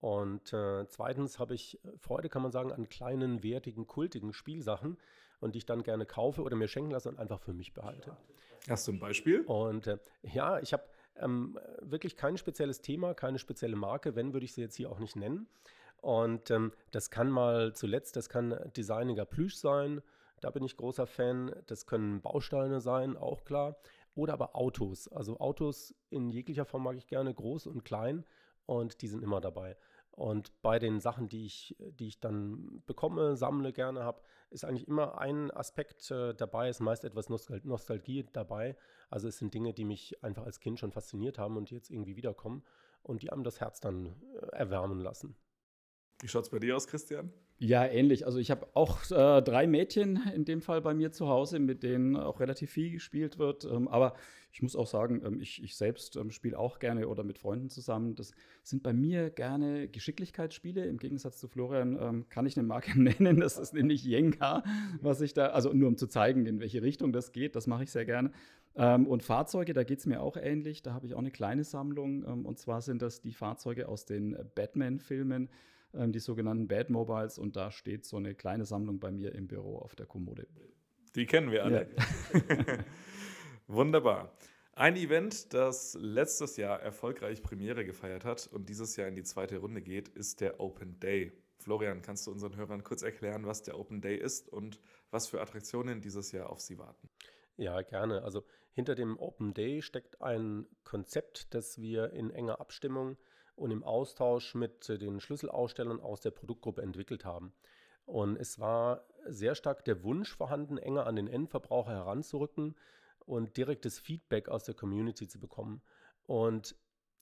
Und 0.00 0.54
äh, 0.54 0.86
zweitens 0.88 1.38
habe 1.38 1.54
ich 1.54 1.78
Freude, 1.98 2.30
kann 2.30 2.40
man 2.40 2.50
sagen, 2.50 2.72
an 2.72 2.88
kleinen, 2.88 3.42
wertigen, 3.42 3.86
kultigen 3.86 4.32
Spielsachen 4.32 4.96
und 5.40 5.54
die 5.54 5.58
ich 5.58 5.66
dann 5.66 5.82
gerne 5.82 6.06
kaufe 6.06 6.42
oder 6.42 6.56
mir 6.56 6.68
schenken 6.68 6.90
lasse 6.90 7.08
und 7.08 7.18
einfach 7.18 7.40
für 7.40 7.52
mich 7.52 7.72
behalte. 7.72 8.16
Hast 8.68 8.86
du 8.86 8.92
ein 8.92 9.00
Beispiel? 9.00 9.40
Und 9.42 9.86
äh, 9.86 9.98
ja, 10.22 10.60
ich 10.60 10.72
habe 10.72 10.84
ähm, 11.16 11.58
wirklich 11.80 12.16
kein 12.16 12.36
spezielles 12.36 12.80
Thema, 12.82 13.14
keine 13.14 13.38
spezielle 13.38 13.76
Marke. 13.76 14.14
Wenn, 14.14 14.32
würde 14.32 14.44
ich 14.44 14.52
sie 14.52 14.60
jetzt 14.60 14.76
hier 14.76 14.90
auch 14.90 14.98
nicht 14.98 15.16
nennen. 15.16 15.48
Und 16.02 16.50
ähm, 16.50 16.72
das 16.92 17.10
kann 17.10 17.30
mal 17.30 17.74
zuletzt, 17.74 18.16
das 18.16 18.28
kann 18.28 18.58
designiger 18.74 19.26
Plüsch 19.26 19.56
sein, 19.56 20.00
da 20.40 20.50
bin 20.50 20.64
ich 20.64 20.76
großer 20.76 21.06
Fan. 21.06 21.54
Das 21.66 21.86
können 21.86 22.20
Bausteine 22.20 22.80
sein, 22.80 23.16
auch 23.16 23.44
klar. 23.44 23.76
Oder 24.14 24.32
aber 24.32 24.56
Autos. 24.56 25.08
Also 25.08 25.38
Autos 25.38 25.94
in 26.08 26.30
jeglicher 26.30 26.64
Form 26.64 26.84
mag 26.84 26.96
ich 26.96 27.06
gerne, 27.06 27.32
groß 27.32 27.66
und 27.66 27.84
klein. 27.84 28.24
Und 28.66 29.02
die 29.02 29.08
sind 29.08 29.22
immer 29.22 29.40
dabei. 29.40 29.76
Und 30.20 30.52
bei 30.60 30.78
den 30.78 31.00
Sachen, 31.00 31.30
die 31.30 31.46
ich, 31.46 31.74
die 31.78 32.08
ich 32.08 32.20
dann 32.20 32.82
bekomme, 32.84 33.36
sammle, 33.36 33.72
gerne 33.72 34.04
habe, 34.04 34.20
ist 34.50 34.66
eigentlich 34.66 34.86
immer 34.86 35.18
ein 35.18 35.50
Aspekt 35.50 36.10
äh, 36.10 36.34
dabei, 36.34 36.68
ist 36.68 36.80
meist 36.80 37.04
etwas 37.04 37.30
Nostal 37.30 37.62
Nostalgie 37.64 38.26
dabei. 38.34 38.76
Also 39.08 39.28
es 39.28 39.38
sind 39.38 39.54
Dinge, 39.54 39.72
die 39.72 39.86
mich 39.86 40.22
einfach 40.22 40.44
als 40.44 40.60
Kind 40.60 40.78
schon 40.78 40.92
fasziniert 40.92 41.38
haben 41.38 41.56
und 41.56 41.70
die 41.70 41.74
jetzt 41.74 41.88
irgendwie 41.88 42.16
wiederkommen 42.16 42.62
und 43.02 43.22
die 43.22 43.32
einem 43.32 43.44
das 43.44 43.60
Herz 43.60 43.80
dann 43.80 44.14
äh, 44.34 44.56
erwärmen 44.56 45.00
lassen. 45.00 45.36
Wie 46.20 46.28
schaut 46.28 46.44
es 46.44 46.50
bei 46.50 46.58
dir 46.58 46.76
aus, 46.76 46.86
Christian? 46.86 47.32
Ja, 47.62 47.84
ähnlich. 47.84 48.24
Also 48.24 48.38
ich 48.38 48.50
habe 48.50 48.68
auch 48.72 49.02
äh, 49.10 49.42
drei 49.42 49.66
Mädchen 49.66 50.18
in 50.34 50.46
dem 50.46 50.62
Fall 50.62 50.80
bei 50.80 50.94
mir 50.94 51.12
zu 51.12 51.28
Hause, 51.28 51.58
mit 51.58 51.82
denen 51.82 52.16
auch 52.16 52.40
relativ 52.40 52.70
viel 52.70 52.90
gespielt 52.90 53.38
wird. 53.38 53.66
Ähm, 53.66 53.86
aber 53.86 54.14
ich 54.50 54.62
muss 54.62 54.74
auch 54.74 54.86
sagen, 54.86 55.20
ähm, 55.26 55.42
ich, 55.42 55.62
ich, 55.62 55.76
selbst 55.76 56.16
ähm, 56.16 56.30
spiele 56.30 56.58
auch 56.58 56.78
gerne 56.78 57.06
oder 57.06 57.22
mit 57.22 57.38
Freunden 57.38 57.68
zusammen. 57.68 58.14
Das 58.14 58.32
sind 58.62 58.82
bei 58.82 58.94
mir 58.94 59.28
gerne 59.28 59.88
Geschicklichkeitsspiele. 59.88 60.86
Im 60.86 60.96
Gegensatz 60.96 61.36
zu 61.36 61.48
Florian 61.48 61.98
ähm, 62.00 62.28
kann 62.30 62.46
ich 62.46 62.56
eine 62.56 62.66
Marke 62.66 62.98
nennen. 62.98 63.40
Das 63.40 63.58
ist 63.58 63.74
nämlich 63.74 64.04
Jenga, 64.04 64.64
was 65.02 65.20
ich 65.20 65.34
da, 65.34 65.48
also 65.48 65.70
nur 65.74 65.88
um 65.88 65.98
zu 65.98 66.06
zeigen, 66.06 66.46
in 66.46 66.60
welche 66.60 66.80
Richtung 66.80 67.12
das 67.12 67.30
geht. 67.30 67.56
Das 67.56 67.66
mache 67.66 67.82
ich 67.82 67.90
sehr 67.90 68.06
gerne. 68.06 68.30
Ähm, 68.74 69.06
und 69.06 69.22
Fahrzeuge, 69.22 69.74
da 69.74 69.84
geht 69.84 69.98
es 69.98 70.06
mir 70.06 70.22
auch 70.22 70.38
ähnlich. 70.38 70.80
Da 70.80 70.94
habe 70.94 71.04
ich 71.04 71.12
auch 71.12 71.18
eine 71.18 71.30
kleine 71.30 71.64
Sammlung. 71.64 72.24
Ähm, 72.24 72.46
und 72.46 72.58
zwar 72.58 72.80
sind 72.80 73.02
das 73.02 73.20
die 73.20 73.34
Fahrzeuge 73.34 73.86
aus 73.86 74.06
den 74.06 74.34
Batman-Filmen 74.54 75.50
ähm, 75.94 76.12
die 76.12 76.18
sogenannten 76.18 76.68
Bad 76.68 76.90
Mobiles. 76.90 77.38
Und 77.38 77.56
da 77.56 77.70
steht 77.70 78.04
so 78.04 78.16
eine 78.16 78.34
kleine 78.34 78.64
Sammlung 78.64 79.00
bei 79.00 79.10
mir 79.10 79.34
im 79.34 79.48
Büro 79.48 79.78
auf 79.78 79.94
der 79.94 80.06
Kommode. 80.06 80.46
Die 81.14 81.26
kennen 81.26 81.50
wir 81.50 81.64
alle. 81.64 81.88
Ja. 82.34 82.78
Wunderbar. 83.66 84.36
Ein 84.72 84.96
Event, 84.96 85.52
das 85.52 85.94
letztes 86.00 86.56
Jahr 86.56 86.80
erfolgreich 86.80 87.42
Premiere 87.42 87.84
gefeiert 87.84 88.24
hat 88.24 88.46
und 88.46 88.68
dieses 88.68 88.96
Jahr 88.96 89.08
in 89.08 89.14
die 89.14 89.24
zweite 89.24 89.58
Runde 89.58 89.82
geht, 89.82 90.08
ist 90.08 90.40
der 90.40 90.60
Open 90.60 90.98
Day. 91.00 91.32
Florian, 91.58 92.00
kannst 92.00 92.26
du 92.26 92.30
unseren 92.30 92.56
Hörern 92.56 92.82
kurz 92.82 93.02
erklären, 93.02 93.44
was 93.44 93.62
der 93.62 93.78
Open 93.78 94.00
Day 94.00 94.16
ist 94.16 94.48
und 94.48 94.80
was 95.10 95.28
für 95.28 95.40
Attraktionen 95.40 96.00
dieses 96.00 96.32
Jahr 96.32 96.50
auf 96.50 96.60
sie 96.60 96.78
warten? 96.78 97.10
Ja, 97.56 97.82
gerne. 97.82 98.22
Also 98.22 98.44
hinter 98.72 98.94
dem 98.94 99.18
Open 99.18 99.52
Day 99.52 99.82
steckt 99.82 100.22
ein 100.22 100.66
Konzept, 100.84 101.52
das 101.52 101.78
wir 101.78 102.12
in 102.12 102.30
enger 102.30 102.60
Abstimmung 102.60 103.18
und 103.60 103.70
im 103.70 103.84
Austausch 103.84 104.54
mit 104.54 104.88
den 104.88 105.20
Schlüsselausstellern 105.20 106.00
aus 106.00 106.22
der 106.22 106.30
Produktgruppe 106.30 106.80
entwickelt 106.80 107.26
haben. 107.26 107.52
Und 108.06 108.36
es 108.36 108.58
war 108.58 109.06
sehr 109.26 109.54
stark 109.54 109.84
der 109.84 110.02
Wunsch 110.02 110.34
vorhanden, 110.34 110.78
enger 110.78 111.06
an 111.06 111.14
den 111.14 111.28
Endverbraucher 111.28 111.92
heranzurücken 111.92 112.74
und 113.26 113.56
direktes 113.58 113.98
Feedback 113.98 114.48
aus 114.48 114.64
der 114.64 114.74
Community 114.74 115.28
zu 115.28 115.38
bekommen. 115.38 115.82
Und 116.24 116.74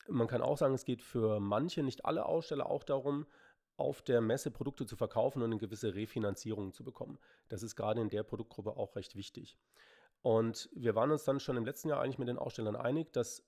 man 0.06 0.28
kann 0.28 0.40
auch 0.40 0.56
sagen, 0.56 0.74
es 0.74 0.84
geht 0.84 1.02
für 1.02 1.40
manche, 1.40 1.82
nicht 1.82 2.04
alle 2.04 2.24
Aussteller 2.24 2.70
auch 2.70 2.84
darum, 2.84 3.26
auf 3.76 4.00
der 4.02 4.20
Messe 4.20 4.52
Produkte 4.52 4.86
zu 4.86 4.96
verkaufen 4.96 5.42
und 5.42 5.50
eine 5.50 5.58
gewisse 5.58 5.96
Refinanzierung 5.96 6.72
zu 6.72 6.84
bekommen. 6.84 7.18
Das 7.48 7.64
ist 7.64 7.74
gerade 7.74 8.00
in 8.00 8.10
der 8.10 8.22
Produktgruppe 8.22 8.76
auch 8.76 8.94
recht 8.94 9.16
wichtig. 9.16 9.58
Und 10.22 10.68
wir 10.72 10.94
waren 10.94 11.10
uns 11.10 11.24
dann 11.24 11.40
schon 11.40 11.56
im 11.56 11.64
letzten 11.64 11.88
Jahr 11.88 12.00
eigentlich 12.00 12.18
mit 12.18 12.28
den 12.28 12.38
Ausstellern 12.38 12.76
einig, 12.76 13.12
dass 13.12 13.44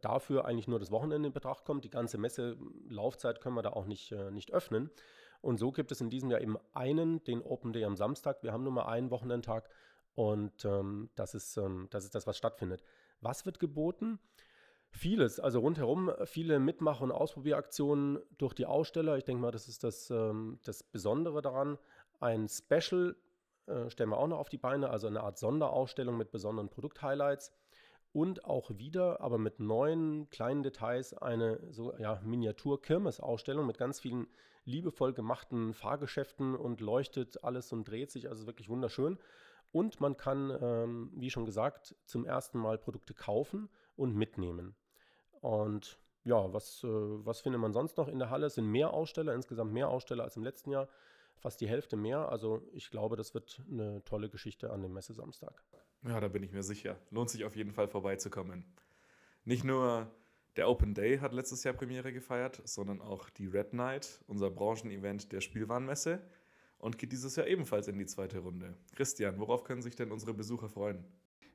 dafür 0.00 0.44
eigentlich 0.44 0.68
nur 0.68 0.78
das 0.78 0.90
Wochenende 0.90 1.28
in 1.28 1.32
Betracht 1.32 1.64
kommt. 1.64 1.84
Die 1.84 1.90
ganze 1.90 2.18
Messe-Laufzeit 2.18 3.40
können 3.40 3.56
wir 3.56 3.62
da 3.62 3.70
auch 3.70 3.86
nicht, 3.86 4.12
äh, 4.12 4.30
nicht 4.30 4.52
öffnen. 4.52 4.90
Und 5.40 5.58
so 5.58 5.72
gibt 5.72 5.90
es 5.90 6.00
in 6.00 6.10
diesem 6.10 6.30
Jahr 6.30 6.40
eben 6.40 6.56
einen, 6.72 7.22
den 7.24 7.42
Open 7.42 7.72
Day 7.72 7.84
am 7.84 7.96
Samstag. 7.96 8.42
Wir 8.42 8.52
haben 8.52 8.62
nur 8.62 8.72
mal 8.72 8.86
einen 8.86 9.10
Wochenendtag 9.10 9.68
und 10.14 10.64
ähm, 10.64 11.10
das, 11.16 11.34
ist, 11.34 11.56
ähm, 11.56 11.88
das 11.90 12.04
ist 12.04 12.14
das, 12.14 12.26
was 12.26 12.36
stattfindet. 12.36 12.84
Was 13.20 13.44
wird 13.44 13.58
geboten? 13.58 14.18
Vieles, 14.90 15.40
also 15.40 15.60
rundherum 15.60 16.12
viele 16.26 16.60
Mitmach- 16.60 17.00
und 17.00 17.12
Ausprobieraktionen 17.12 18.18
durch 18.36 18.52
die 18.52 18.66
Aussteller. 18.66 19.16
Ich 19.16 19.24
denke 19.24 19.40
mal, 19.40 19.50
das 19.50 19.66
ist 19.66 19.84
das, 19.84 20.10
ähm, 20.10 20.60
das 20.64 20.82
Besondere 20.82 21.40
daran. 21.40 21.78
Ein 22.20 22.46
Special 22.48 23.16
äh, 23.66 23.88
stellen 23.90 24.10
wir 24.10 24.18
auch 24.18 24.28
noch 24.28 24.38
auf 24.38 24.50
die 24.50 24.58
Beine, 24.58 24.90
also 24.90 25.06
eine 25.06 25.22
Art 25.22 25.38
Sonderausstellung 25.38 26.16
mit 26.16 26.30
besonderen 26.30 26.68
Produkthighlights. 26.68 27.52
Und 28.12 28.44
auch 28.44 28.70
wieder, 28.76 29.20
aber 29.20 29.38
mit 29.38 29.58
neuen 29.58 30.28
kleinen 30.28 30.62
Details, 30.62 31.14
eine 31.14 31.60
so 31.70 31.96
ja, 31.96 32.20
Miniatur-Kirmes-Ausstellung 32.22 33.66
mit 33.66 33.78
ganz 33.78 34.00
vielen 34.00 34.26
liebevoll 34.64 35.14
gemachten 35.14 35.72
Fahrgeschäften 35.72 36.54
und 36.54 36.80
leuchtet 36.80 37.42
alles 37.42 37.72
und 37.72 37.88
dreht 37.88 38.10
sich, 38.10 38.28
also 38.28 38.46
wirklich 38.46 38.68
wunderschön. 38.68 39.18
Und 39.72 40.00
man 40.00 40.18
kann, 40.18 40.56
ähm, 40.60 41.10
wie 41.14 41.30
schon 41.30 41.46
gesagt, 41.46 41.96
zum 42.04 42.26
ersten 42.26 42.58
Mal 42.58 42.76
Produkte 42.76 43.14
kaufen 43.14 43.70
und 43.96 44.14
mitnehmen. 44.14 44.76
Und 45.40 45.98
ja, 46.24 46.52
was, 46.52 46.84
äh, 46.84 46.88
was 46.88 47.40
findet 47.40 47.60
man 47.60 47.72
sonst 47.72 47.96
noch 47.96 48.08
in 48.08 48.18
der 48.18 48.28
Halle? 48.28 48.46
Es 48.46 48.54
sind 48.54 48.66
mehr 48.66 48.92
Aussteller, 48.92 49.34
insgesamt 49.34 49.72
mehr 49.72 49.88
Aussteller 49.88 50.24
als 50.24 50.36
im 50.36 50.44
letzten 50.44 50.70
Jahr, 50.70 50.88
fast 51.38 51.60
die 51.62 51.68
Hälfte 51.68 51.96
mehr. 51.96 52.28
Also 52.28 52.62
ich 52.72 52.90
glaube, 52.90 53.16
das 53.16 53.32
wird 53.34 53.62
eine 53.70 54.04
tolle 54.04 54.28
Geschichte 54.28 54.70
an 54.70 54.82
dem 54.82 54.92
Messesamstag. 54.92 55.64
Ja, 56.04 56.20
da 56.20 56.28
bin 56.28 56.42
ich 56.42 56.52
mir 56.52 56.62
sicher. 56.62 56.98
Lohnt 57.10 57.30
sich 57.30 57.44
auf 57.44 57.54
jeden 57.56 57.72
Fall 57.72 57.88
vorbeizukommen. 57.88 58.64
Nicht 59.44 59.64
nur 59.64 60.10
der 60.56 60.68
Open 60.68 60.94
Day 60.94 61.18
hat 61.18 61.32
letztes 61.32 61.64
Jahr 61.64 61.74
Premiere 61.74 62.12
gefeiert, 62.12 62.60
sondern 62.64 63.00
auch 63.00 63.30
die 63.30 63.46
Red 63.46 63.72
Night, 63.72 64.20
unser 64.26 64.50
Branchenevent 64.50 65.32
der 65.32 65.40
Spielwarenmesse, 65.40 66.20
und 66.78 66.98
geht 66.98 67.12
dieses 67.12 67.36
Jahr 67.36 67.46
ebenfalls 67.46 67.86
in 67.88 67.96
die 67.96 68.06
zweite 68.06 68.40
Runde. 68.40 68.74
Christian, 68.96 69.38
worauf 69.38 69.62
können 69.62 69.82
sich 69.82 69.94
denn 69.94 70.10
unsere 70.10 70.34
Besucher 70.34 70.68
freuen? 70.68 71.04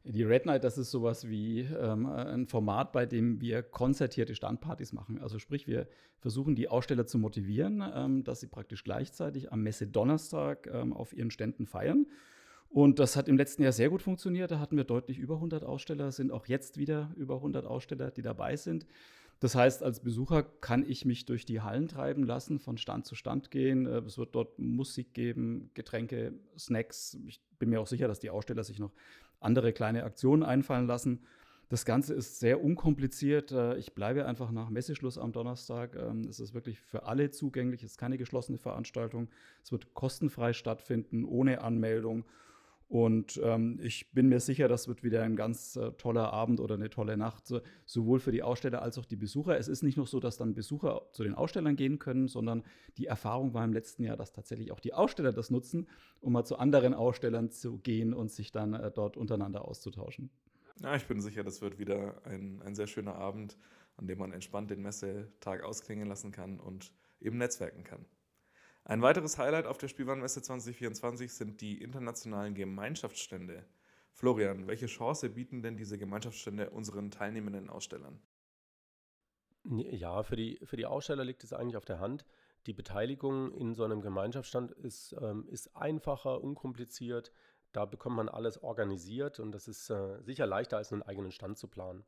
Die 0.06 0.24
Red 0.24 0.46
Night, 0.46 0.64
das 0.64 0.78
ist 0.78 0.90
sowas 0.90 1.28
wie 1.28 1.62
ähm, 1.62 2.06
ein 2.06 2.48
Format, 2.48 2.94
bei 2.94 3.06
dem 3.06 3.42
wir 3.42 3.62
konzertierte 3.62 4.36
Standpartys 4.36 4.94
machen. 4.94 5.20
Also 5.20 5.38
sprich, 5.38 5.68
wir 5.68 5.90
versuchen 6.20 6.56
die 6.56 6.70
Aussteller 6.70 7.06
zu 7.06 7.18
motivieren, 7.18 7.84
ähm, 7.94 8.24
dass 8.24 8.40
sie 8.40 8.48
praktisch 8.48 8.86
gleichzeitig 8.86 9.52
am 9.52 9.64
Messe 9.64 9.86
Donnerstag 9.86 10.68
ähm, 10.72 10.94
auf 10.94 11.12
ihren 11.12 11.30
Ständen 11.30 11.66
feiern. 11.66 12.08
Und 12.70 13.00
das 13.00 13.16
hat 13.16 13.28
im 13.28 13.38
letzten 13.38 13.64
Jahr 13.64 13.72
sehr 13.72 13.90
gut 13.90 14.02
funktioniert. 14.02 14.52
Da 14.52 14.60
hatten 14.60 14.78
wir 14.78 14.84
deutlich 14.84 15.18
über 15.18 15.36
100 15.36 15.64
Aussteller, 15.64 16.12
sind 16.12 16.32
auch 16.32 16.48
jetzt 16.48 16.78
wieder 16.78 17.12
über 17.16 17.36
100 17.36 17.66
Aussteller, 17.66 18.12
die 18.12 18.22
dabei 18.22 18.56
sind. 18.56 18.86
Das 19.40 19.54
heißt, 19.54 19.84
als 19.84 20.00
Besucher 20.00 20.44
kann 20.44 20.84
ich 20.88 21.06
mich 21.06 21.26
durch 21.26 21.46
die 21.46 21.62
Hallen 21.62 21.88
treiben 21.88 22.24
lassen, 22.24 22.60
von 22.60 22.78
Stand 22.78 23.06
zu 23.06 23.14
Stand 23.14 23.52
gehen. 23.52 23.86
Äh, 23.86 24.00
es 24.00 24.18
wird 24.18 24.34
dort 24.36 24.58
Musik 24.58 25.14
geben, 25.14 25.70
Getränke, 25.74 26.34
Snacks. 26.58 27.18
Ich 27.28 27.40
bin 27.60 27.70
mir 27.70 27.80
auch 27.80 27.88
sicher, 27.88 28.08
dass 28.08 28.20
die 28.20 28.32
Aussteller 28.32 28.64
sich 28.64 28.80
noch 28.80 28.92
andere 29.40 29.74
kleine 29.74 30.04
Aktionen 30.04 30.44
einfallen 30.44 30.88
lassen. 30.88 31.22
Das 31.70 31.84
Ganze 31.84 32.14
ist 32.14 32.40
sehr 32.40 32.64
unkompliziert. 32.64 33.52
Äh, 33.52 33.78
ich 33.78 33.94
bleibe 33.94 34.26
einfach 34.26 34.52
nach 34.52 34.70
Messeschluss 34.70 35.20
am 35.20 35.34
Donnerstag. 35.34 35.96
Ähm, 35.96 36.22
es 36.28 36.40
ist 36.40 36.56
wirklich 36.56 36.80
für 36.80 37.04
alle 37.04 37.30
zugänglich. 37.30 37.84
Es 37.84 37.92
ist 37.92 37.98
keine 37.98 38.18
geschlossene 38.18 38.58
Veranstaltung. 38.58 39.30
Es 39.64 39.72
wird 39.72 39.94
kostenfrei 39.94 40.54
stattfinden, 40.54 41.26
ohne 41.26 41.62
Anmeldung. 41.62 42.26
Und 42.90 43.40
ähm, 43.44 43.80
ich 43.82 44.12
bin 44.14 44.30
mir 44.30 44.40
sicher, 44.40 44.70
das 44.70 44.88
wird 44.88 45.04
wieder 45.04 45.24
ein 45.24 45.36
ganz 45.36 45.76
äh, 45.76 45.92
toller 45.94 46.32
Abend 46.32 46.62
oder 46.62 46.76
eine 46.76 46.90
tolle 46.90 47.18
Nacht, 47.18 47.46
so, 47.46 47.60
sowohl 47.86 48.22
für 48.22 48.32
die 48.32 48.44
Aussteller 48.44 48.82
als 48.82 48.98
auch 48.98 49.04
die 49.04 49.18
Besucher. 49.18 49.58
Es 49.58 49.68
ist 49.68 49.84
nicht 49.84 49.98
nur 49.98 50.08
so, 50.08 50.22
dass 50.22 50.38
dann 50.38 50.54
Besucher 50.54 51.02
zu 51.12 51.24
den 51.24 51.34
Ausstellern 51.34 51.76
gehen 51.76 52.00
können, 52.00 52.30
sondern 52.30 52.64
die 52.98 53.08
Erfahrung 53.08 53.54
war 53.54 53.66
im 53.66 53.74
letzten 53.74 54.04
Jahr, 54.04 54.16
dass 54.16 54.32
tatsächlich 54.32 54.72
auch 54.72 54.80
die 54.80 54.94
Aussteller 54.94 55.34
das 55.34 55.50
nutzen, 55.50 55.88
um 56.22 56.32
mal 56.32 56.46
zu 56.46 56.58
anderen 56.58 56.94
Ausstellern 56.94 57.50
zu 57.50 57.78
gehen 57.78 58.14
und 58.14 58.32
sich 58.32 58.54
dann 58.54 58.74
äh, 58.74 58.90
dort 58.90 59.18
untereinander 59.18 59.66
auszutauschen. 59.66 60.30
Ja, 60.82 60.96
ich 60.96 61.08
bin 61.08 61.20
sicher, 61.20 61.44
das 61.44 61.62
wird 61.62 61.80
wieder 61.80 62.22
ein, 62.26 62.62
ein 62.62 62.74
sehr 62.74 62.88
schöner 62.88 63.16
Abend, 63.16 63.58
an 63.98 64.08
dem 64.08 64.20
man 64.20 64.32
entspannt 64.32 64.72
den 64.72 64.82
Messetag 64.82 65.64
ausklingen 65.64 66.08
lassen 66.08 66.32
kann 66.32 66.58
und 66.58 66.94
eben 67.20 67.38
netzwerken 67.38 67.84
kann. 67.84 68.06
Ein 68.88 69.02
weiteres 69.02 69.38
Highlight 69.38 69.66
auf 69.66 69.78
der 69.78 69.90
Spielwarenmesse 69.90 70.42
2024 70.42 71.34
sind 71.34 71.60
die 71.60 71.82
internationalen 71.82 72.56
Gemeinschaftsstände. 72.56 73.66
Florian, 74.14 74.66
welche 74.68 74.86
Chance 74.86 75.30
bieten 75.30 75.62
denn 75.62 75.76
diese 75.76 75.98
Gemeinschaftsstände 75.98 76.70
unseren 76.70 77.12
teilnehmenden 77.12 77.70
Ausstellern? 77.70 78.22
Ja, 79.66 80.24
für 80.24 80.38
die, 80.38 80.62
für 80.64 80.78
die 80.78 80.86
Aussteller 80.86 81.26
liegt 81.26 81.44
es 81.44 81.52
eigentlich 81.52 81.76
auf 81.76 81.84
der 81.84 82.00
Hand. 82.00 82.26
Die 82.66 82.72
Beteiligung 82.72 83.52
in 83.52 83.76
so 83.76 83.84
einem 83.84 84.00
Gemeinschaftsstand 84.00 84.72
ist, 84.72 85.14
ähm, 85.20 85.46
ist 85.50 85.76
einfacher, 85.76 86.42
unkompliziert. 86.42 87.34
Da 87.74 87.84
bekommt 87.84 88.16
man 88.16 88.30
alles 88.30 88.64
organisiert 88.64 89.42
und 89.42 89.52
das 89.52 89.68
ist 89.68 89.90
äh, 89.90 90.24
sicher 90.24 90.48
leichter, 90.48 90.78
als 90.78 90.94
einen 90.94 91.04
eigenen 91.04 91.32
Stand 91.32 91.58
zu 91.58 91.68
planen. 91.68 92.06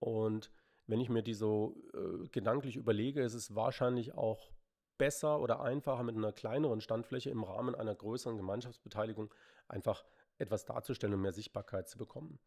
Und 0.00 0.50
wenn 0.88 1.00
ich 1.00 1.08
mir 1.08 1.22
die 1.22 1.34
so 1.34 1.80
äh, 1.94 2.26
gedanklich 2.30 2.74
überlege, 2.74 3.22
ist 3.22 3.34
es 3.34 3.54
wahrscheinlich 3.54 4.14
auch 4.14 4.50
besser 5.00 5.40
oder 5.40 5.62
einfacher 5.62 6.02
mit 6.02 6.14
einer 6.14 6.30
kleineren 6.30 6.82
Standfläche 6.82 7.30
im 7.30 7.42
Rahmen 7.42 7.74
einer 7.74 7.94
größeren 7.94 8.36
Gemeinschaftsbeteiligung 8.36 9.32
einfach 9.66 10.04
etwas 10.36 10.66
darzustellen 10.66 11.14
und 11.14 11.22
mehr 11.22 11.32
Sichtbarkeit 11.32 11.88
zu 11.88 11.96
bekommen. 11.96 12.38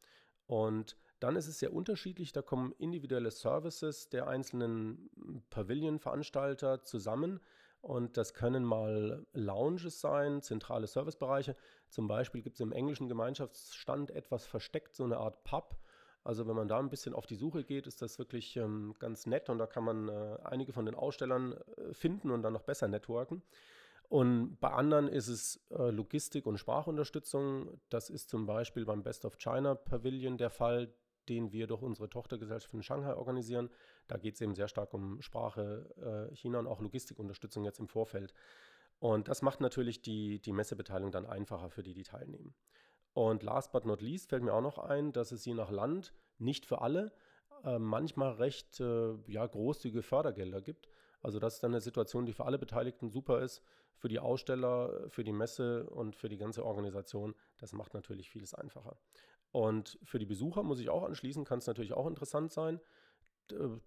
Und 0.46 0.96
dann 1.20 1.36
ist 1.36 1.48
es 1.48 1.58
sehr 1.58 1.74
unterschiedlich. 1.74 2.32
Da 2.32 2.44
kommen 2.44 2.72
individuelle 2.78 3.32
Services 3.32 4.10
der 4.10 4.28
einzelnen 4.28 5.10
Pavilion-Veranstalter 5.50 6.84
zusammen. 6.84 7.40
Und 7.82 8.18
das 8.18 8.36
können 8.36 8.64
mal 8.64 9.26
Lounges 9.34 10.00
sein, 10.00 10.44
zentrale 10.44 10.86
Servicebereiche. 10.86 11.56
Zum 11.90 12.08
Beispiel 12.08 12.44
gibt 12.44 12.58
es 12.58 12.62
im 12.62 12.72
englischen 12.72 13.10
Gemeinschaftsstand 13.10 14.12
etwas 14.12 14.46
versteckt, 14.46 14.96
so 14.96 15.06
eine 15.06 15.18
Art 15.18 15.44
Pub, 15.44 15.76
also 16.24 16.48
wenn 16.48 16.56
man 16.56 16.68
da 16.68 16.80
ein 16.80 16.90
bisschen 16.90 17.14
auf 17.14 17.26
die 17.26 17.36
Suche 17.36 17.64
geht, 17.64 17.86
ist 17.86 18.02
das 18.02 18.18
wirklich 18.18 18.56
ähm, 18.56 18.94
ganz 19.00 19.26
nett 19.26 19.50
und 19.50 19.58
da 19.58 19.68
kann 19.68 19.84
man 19.84 20.08
äh, 20.08 20.38
einige 20.44 20.72
von 20.72 20.86
den 20.86 20.96
Ausstellern 20.96 21.54
äh, 21.54 21.94
finden 21.94 22.32
und 22.32 22.44
dann 22.44 22.54
noch 22.54 22.64
besser 22.64 22.88
networken. 22.88 23.42
Und 24.10 24.58
bei 24.60 24.70
anderen 24.70 25.08
ist 25.08 25.28
es 25.28 25.60
äh, 25.72 25.90
Logistik 25.90 26.46
und 26.46 26.58
Sprachunterstützung. 26.58 27.82
Das 27.90 28.10
ist 28.10 28.30
zum 28.30 28.46
Beispiel 28.46 28.86
beim 28.86 29.04
Best 29.04 29.26
of 29.26 29.38
China 29.38 29.76
Pavilion 29.76 30.38
der 30.38 30.50
Fall, 30.50 30.94
den 31.30 31.52
wir 31.52 31.68
durch 31.68 31.82
unsere 31.82 32.10
Tochtergesellschaft 32.10 32.74
in 32.74 32.84
Shanghai 32.84 33.16
organisieren. 33.16 33.70
Da 34.08 34.18
geht 34.18 34.36
es 34.36 34.42
eben 34.42 34.56
sehr 34.56 34.68
stark 34.68 34.94
um 34.94 35.22
Sprache 35.22 36.30
äh, 36.32 36.36
China 36.36 36.60
und 36.60 36.68
auch 36.68 36.80
Logistikunterstützung 36.80 37.66
jetzt 37.66 37.80
im 37.80 37.88
Vorfeld. 37.88 38.34
Und 39.00 39.28
das 39.28 39.42
macht 39.42 39.60
natürlich 39.60 40.02
die, 40.02 40.40
die 40.40 40.54
Messebeteiligung 40.54 41.12
dann 41.12 41.26
einfacher 41.26 41.70
für 41.70 41.84
die, 41.84 41.94
die 41.94 42.04
teilnehmen. 42.04 42.54
Und 43.14 43.44
last 43.44 43.72
but 43.72 43.86
not 43.86 44.02
least 44.02 44.30
fällt 44.30 44.44
mir 44.44 44.54
auch 44.54 44.62
noch 44.62 44.78
ein, 44.80 45.12
dass 45.12 45.32
es 45.32 45.46
je 45.46 45.54
nach 45.54 45.70
Land 45.70 46.14
nicht 46.40 46.66
für 46.66 46.82
alle 46.82 47.14
äh, 47.64 47.80
manchmal 47.80 48.34
recht 48.34 48.80
äh, 48.80 49.14
ja, 49.28 49.46
großzügige 49.46 50.02
Fördergelder 50.02 50.62
gibt. 50.62 50.88
Also 51.22 51.40
das 51.40 51.56
ist 51.56 51.64
dann 51.64 51.72
eine 51.72 51.82
Situation, 51.82 52.26
die 52.26 52.34
für 52.34 52.46
alle 52.46 52.60
Beteiligten 52.60 53.10
super 53.10 53.42
ist, 53.42 53.62
für 53.96 54.10
die 54.10 54.20
Aussteller, 54.20 55.10
für 55.10 55.24
die 55.24 55.32
Messe 55.32 55.90
und 55.90 56.16
für 56.16 56.28
die 56.28 56.38
ganze 56.38 56.66
Organisation. 56.66 57.36
Das 57.58 57.72
macht 57.72 57.94
natürlich 57.94 58.30
vieles 58.30 58.54
einfacher. 58.54 58.98
Und 59.52 60.00
für 60.04 60.20
die 60.20 60.26
Besucher 60.26 60.64
muss 60.64 60.80
ich 60.80 60.90
auch 60.90 61.04
anschließen, 61.04 61.46
kann 61.46 61.60
es 61.60 61.68
natürlich 61.68 61.94
auch 61.94 62.08
interessant 62.08 62.52
sein. 62.52 62.82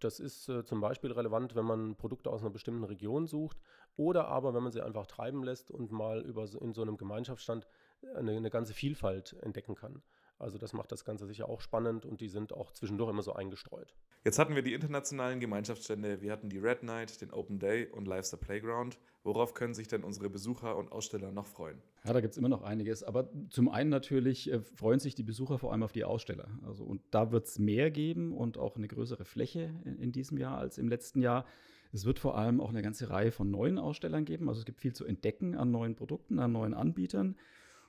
Das 0.00 0.20
ist 0.20 0.48
äh, 0.48 0.64
zum 0.64 0.80
Beispiel 0.80 1.12
relevant, 1.12 1.54
wenn 1.54 1.64
man 1.64 1.96
Produkte 1.96 2.30
aus 2.30 2.42
einer 2.42 2.50
bestimmten 2.50 2.84
Region 2.84 3.26
sucht 3.26 3.58
oder 3.96 4.28
aber 4.28 4.54
wenn 4.54 4.62
man 4.62 4.72
sie 4.72 4.82
einfach 4.82 5.06
treiben 5.06 5.42
lässt 5.42 5.70
und 5.70 5.90
mal 5.90 6.20
über 6.20 6.46
in 6.60 6.72
so 6.72 6.82
einem 6.82 6.96
Gemeinschaftsstand 6.96 7.66
eine, 8.14 8.32
eine 8.32 8.50
ganze 8.50 8.74
Vielfalt 8.74 9.36
entdecken 9.42 9.74
kann. 9.74 10.02
Also 10.38 10.58
das 10.58 10.74
macht 10.74 10.92
das 10.92 11.04
Ganze 11.04 11.26
sicher 11.26 11.48
auch 11.48 11.60
spannend 11.60 12.04
und 12.04 12.20
die 12.20 12.28
sind 12.28 12.52
auch 12.52 12.70
zwischendurch 12.72 13.10
immer 13.10 13.22
so 13.22 13.32
eingestreut. 13.32 13.94
Jetzt 14.24 14.38
hatten 14.38 14.54
wir 14.54 14.62
die 14.62 14.74
internationalen 14.74 15.40
Gemeinschaftsstände, 15.40 16.20
wir 16.20 16.30
hatten 16.30 16.50
die 16.50 16.58
Red 16.58 16.82
Night, 16.82 17.20
den 17.22 17.32
Open 17.32 17.58
Day 17.58 17.86
und 17.86 18.06
Lifestyle 18.06 18.40
Playground. 18.40 18.98
Worauf 19.24 19.54
können 19.54 19.72
sich 19.72 19.88
denn 19.88 20.04
unsere 20.04 20.28
Besucher 20.28 20.76
und 20.76 20.92
Aussteller 20.92 21.32
noch 21.32 21.46
freuen? 21.46 21.80
Ja, 22.04 22.12
da 22.12 22.20
gibt 22.20 22.32
es 22.32 22.38
immer 22.38 22.48
noch 22.48 22.62
einiges. 22.62 23.02
Aber 23.02 23.30
zum 23.48 23.68
einen 23.68 23.88
natürlich 23.88 24.52
äh, 24.52 24.60
freuen 24.60 25.00
sich 25.00 25.14
die 25.14 25.22
Besucher 25.22 25.58
vor 25.58 25.72
allem 25.72 25.82
auf 25.82 25.92
die 25.92 26.04
Aussteller. 26.04 26.48
Also, 26.66 26.84
und 26.84 27.02
da 27.10 27.32
wird 27.32 27.46
es 27.46 27.58
mehr 27.58 27.90
geben 27.90 28.32
und 28.32 28.58
auch 28.58 28.76
eine 28.76 28.88
größere 28.88 29.24
Fläche 29.24 29.74
in, 29.84 29.96
in 29.98 30.12
diesem 30.12 30.38
Jahr 30.38 30.58
als 30.58 30.76
im 30.76 30.88
letzten 30.88 31.22
Jahr. 31.22 31.46
Es 31.92 32.04
wird 32.04 32.18
vor 32.18 32.36
allem 32.36 32.60
auch 32.60 32.68
eine 32.68 32.82
ganze 32.82 33.08
Reihe 33.10 33.32
von 33.32 33.50
neuen 33.50 33.78
Ausstellern 33.78 34.24
geben. 34.24 34.48
Also 34.48 34.60
es 34.60 34.66
gibt 34.66 34.80
viel 34.80 34.92
zu 34.92 35.06
entdecken 35.06 35.54
an 35.54 35.70
neuen 35.70 35.96
Produkten, 35.96 36.38
an 36.38 36.52
neuen 36.52 36.74
Anbietern. 36.74 37.36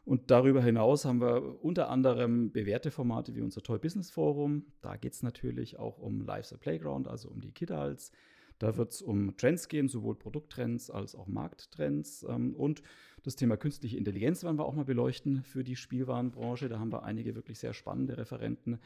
Und 0.08 0.32
darüber 0.32 0.64
hinaus 0.64 1.04
haben 1.04 1.20
wir 1.20 1.62
unter 1.62 1.90
anderem 1.90 2.54
bewährte 2.54 2.92
Formate 2.92 3.36
wie 3.36 3.42
unser 3.42 3.62
Toy 3.62 3.78
Business 3.78 4.10
Forum. 4.10 4.64
Da 4.80 4.96
geht 4.96 5.12
es 5.12 5.22
natürlich 5.22 5.80
auch 5.80 5.98
um 5.98 6.22
Life's 6.22 6.54
a 6.54 6.58
Playground, 6.58 7.10
also 7.10 7.28
um 7.28 7.42
die 7.42 7.52
Kiddals. 7.52 8.14
Da 8.58 8.78
wird 8.78 8.94
es 8.94 9.02
um 9.02 9.36
Trends 9.36 9.68
gehen, 9.68 9.90
sowohl 9.90 10.16
Produkttrends 10.16 10.90
als 10.90 11.14
auch 11.14 11.28
Markttrends. 11.28 12.26
Ähm, 12.30 12.56
und 12.56 12.84
das 13.24 13.36
Thema 13.36 13.58
künstliche 13.58 13.98
Intelligenz 13.98 14.46
werden 14.46 14.58
wir 14.58 14.66
auch 14.66 14.76
mal 14.76 14.86
beleuchten 14.86 15.44
für 15.44 15.66
die 15.66 15.76
Spielwarenbranche. 15.76 16.70
Da 16.70 16.80
haben 16.80 16.94
wir 16.94 17.04
einige 17.04 17.36
wirklich 17.36 17.60
sehr 17.60 17.74
spannende 17.74 18.18
Referenten. 18.18 18.80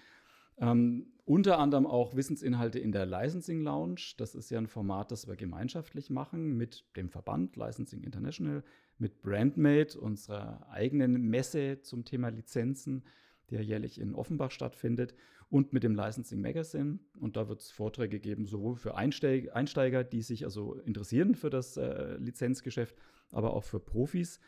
Ähm, 0.58 1.06
unter 1.25 1.60
anderem 1.60 1.86
auch 1.86 2.16
Wissensinhalte 2.16 2.80
in 2.80 2.92
der 2.92 3.06
Licensing 3.06 3.62
Lounge. 3.62 4.16
Das 4.18 4.34
ist 4.34 4.50
ja 4.50 4.58
ein 4.58 4.66
Format, 4.66 5.12
das 5.12 5.28
wir 5.28 5.36
gemeinschaftlich 5.36 6.10
machen 6.10 6.58
mit 6.58 6.84
dem 6.96 7.10
Verband 7.10 7.58
Licensing 7.58 8.01
International, 8.01 8.63
mit 9.01 9.22
Brandmate, 9.22 10.00
unserer 10.00 10.67
eigenen 10.70 11.22
Messe 11.29 11.81
zum 11.81 12.05
Thema 12.05 12.29
Lizenzen, 12.29 13.03
die 13.50 13.55
ja 13.55 13.62
jährlich 13.62 14.00
in 14.00 14.15
Offenbach 14.15 14.51
stattfindet, 14.51 15.13
und 15.50 15.74
mit 15.74 15.84
dem 15.84 15.96
Licensing 15.96 16.39
Magazine. 16.39 17.00
Und 17.20 17.36
da 17.36 17.50
wird 17.50 17.60
es 17.60 17.72
Vorträge 17.72 18.22
geben, 18.22 18.46
sowohl 18.46 18.77
für 18.77 18.96
Einsteig 18.96 19.53
Einsteiger, 19.53 20.05
die 20.05 20.22
sich 20.22 20.46
also 20.46 20.75
interessieren 20.86 21.36
für 21.36 21.50
das 21.50 21.75
äh, 21.75 22.15
Lizenzgeschäft, 22.15 22.96
aber 23.31 23.53
auch 23.53 23.65
für 23.65 23.81
Profis. 23.81 24.39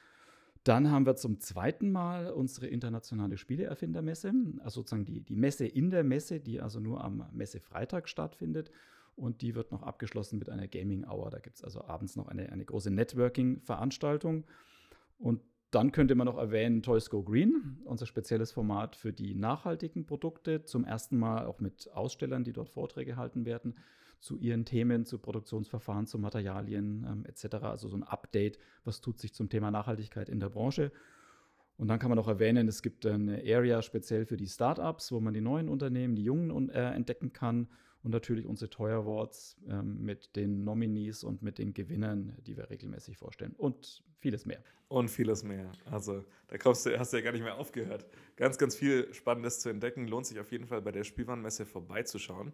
Dann 0.63 0.89
haben 0.89 1.05
wir 1.05 1.17
zum 1.17 1.41
zweiten 1.41 1.91
Mal 1.91 2.31
unsere 2.31 2.67
internationale 2.67 3.37
Spieleerfindermesse, 3.37 4.33
also 4.59 4.79
sozusagen 4.79 5.03
die, 5.03 5.19
die 5.19 5.35
Messe 5.35 5.65
in 5.65 5.89
der 5.89 6.05
Messe, 6.05 6.39
die 6.39 6.61
also 6.61 6.79
nur 6.79 7.03
am 7.03 7.27
Messefreitag 7.33 8.07
stattfindet. 8.07 8.71
Und 9.15 9.41
die 9.41 9.55
wird 9.55 9.71
noch 9.71 9.83
abgeschlossen 9.83 10.39
mit 10.39 10.49
einer 10.49 10.67
Gaming 10.67 11.05
Hour. 11.05 11.29
Da 11.29 11.39
gibt 11.39 11.57
es 11.57 11.63
also 11.63 11.83
abends 11.85 12.15
noch 12.15 12.27
eine, 12.27 12.51
eine 12.51 12.65
große 12.65 12.91
Networking-Veranstaltung. 12.91 14.45
Und 15.17 15.41
dann 15.71 15.91
könnte 15.91 16.15
man 16.15 16.25
noch 16.25 16.37
erwähnen 16.37 16.83
Toys 16.83 17.09
Go 17.09 17.23
Green, 17.23 17.79
unser 17.85 18.05
spezielles 18.05 18.51
Format 18.51 18.95
für 18.95 19.11
die 19.11 19.33
nachhaltigen 19.33 20.05
Produkte. 20.05 20.63
Zum 20.65 20.85
ersten 20.85 21.17
Mal 21.17 21.45
auch 21.45 21.59
mit 21.59 21.89
Ausstellern, 21.93 22.43
die 22.43 22.53
dort 22.53 22.69
Vorträge 22.69 23.15
halten 23.15 23.45
werden 23.45 23.75
zu 24.19 24.37
ihren 24.37 24.65
Themen, 24.65 25.05
zu 25.05 25.19
Produktionsverfahren, 25.19 26.07
zu 26.07 26.17
Materialien 26.17 27.05
ähm, 27.09 27.25
etc. 27.25 27.55
Also 27.63 27.89
so 27.89 27.97
ein 27.97 28.03
Update, 28.03 28.57
was 28.85 29.01
tut 29.01 29.19
sich 29.19 29.33
zum 29.33 29.49
Thema 29.49 29.69
Nachhaltigkeit 29.69 30.29
in 30.29 30.39
der 30.39 30.49
Branche. 30.49 30.91
Und 31.75 31.87
dann 31.87 31.99
kann 31.99 32.09
man 32.09 32.19
auch 32.19 32.27
erwähnen, 32.27 32.67
es 32.67 32.81
gibt 32.81 33.05
eine 33.05 33.39
Area 33.39 33.81
speziell 33.81 34.25
für 34.25 34.37
die 34.37 34.47
Startups, 34.47 35.11
wo 35.11 35.19
man 35.19 35.33
die 35.33 35.41
neuen 35.41 35.69
Unternehmen, 35.69 36.15
die 36.15 36.23
Jungen 36.23 36.69
äh, 36.69 36.91
entdecken 36.91 37.33
kann. 37.33 37.67
Und 38.03 38.11
natürlich 38.11 38.45
unsere 38.45 38.69
Toy 38.69 38.91
Awards 38.91 39.57
ähm, 39.67 40.03
mit 40.03 40.35
den 40.35 40.63
Nominees 40.63 41.23
und 41.23 41.41
mit 41.41 41.57
den 41.57 41.73
Gewinnern, 41.73 42.37
die 42.45 42.57
wir 42.57 42.69
regelmäßig 42.69 43.17
vorstellen. 43.17 43.53
Und 43.57 44.03
vieles 44.19 44.45
mehr. 44.45 44.61
Und 44.89 45.09
vieles 45.09 45.43
mehr. 45.43 45.71
Also 45.89 46.23
da 46.47 46.57
kommst 46.57 46.85
du, 46.85 46.99
hast 46.99 47.13
du 47.13 47.17
ja 47.17 47.23
gar 47.23 47.31
nicht 47.31 47.43
mehr 47.43 47.55
aufgehört. 47.55 48.05
Ganz, 48.35 48.57
ganz 48.57 48.75
viel 48.75 49.13
Spannendes 49.13 49.61
zu 49.61 49.69
entdecken. 49.69 50.07
Lohnt 50.07 50.25
sich 50.25 50.39
auf 50.39 50.51
jeden 50.51 50.67
Fall 50.67 50.81
bei 50.81 50.91
der 50.91 51.05
Spielwarenmesse 51.05 51.65
vorbeizuschauen. 51.65 52.51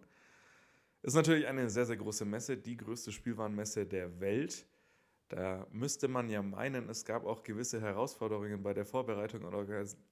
Ist 1.02 1.14
natürlich 1.14 1.46
eine 1.46 1.68
sehr, 1.68 1.86
sehr 1.86 1.96
große 1.96 2.24
Messe, 2.24 2.56
die 2.56 2.76
größte 2.76 3.10
Spielwarenmesse 3.10 3.86
der 3.86 4.20
Welt. 4.20 4.66
Da 5.28 5.66
müsste 5.70 6.08
man 6.08 6.28
ja 6.28 6.42
meinen, 6.42 6.88
es 6.88 7.04
gab 7.04 7.24
auch 7.24 7.42
gewisse 7.42 7.80
Herausforderungen 7.80 8.62
bei 8.62 8.74
der 8.74 8.84
Vorbereitung 8.84 9.44
und 9.44 9.54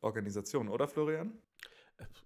Organisation, 0.01 0.69
oder 0.69 0.87
Florian? 0.87 1.33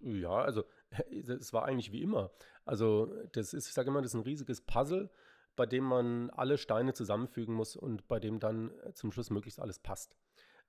Ja, 0.01 0.43
also 0.43 0.65
es 1.11 1.53
war 1.53 1.65
eigentlich 1.65 1.93
wie 1.93 2.03
immer. 2.03 2.31
Also 2.65 3.13
das 3.33 3.55
ist, 3.55 3.69
ich 3.69 3.75
sage 3.75 3.89
immer, 3.89 4.03
das 4.03 4.13
ist 4.13 4.21
ein 4.21 4.25
riesiges 4.25 4.61
Puzzle, 4.61 5.11
bei 5.57 5.67
dem 5.67 5.85
man 5.85 6.31
alle 6.31 6.59
Steine 6.59 6.95
zusammenfügen 6.95 7.55
muss 7.55 7.77
und 7.77 8.09
bei 8.09 8.19
dem 8.21 8.41
dann 8.41 8.73
zum 8.95 9.13
Schluss 9.13 9.31
möglichst 9.31 9.61
alles 9.61 9.79
passt. 9.79 10.17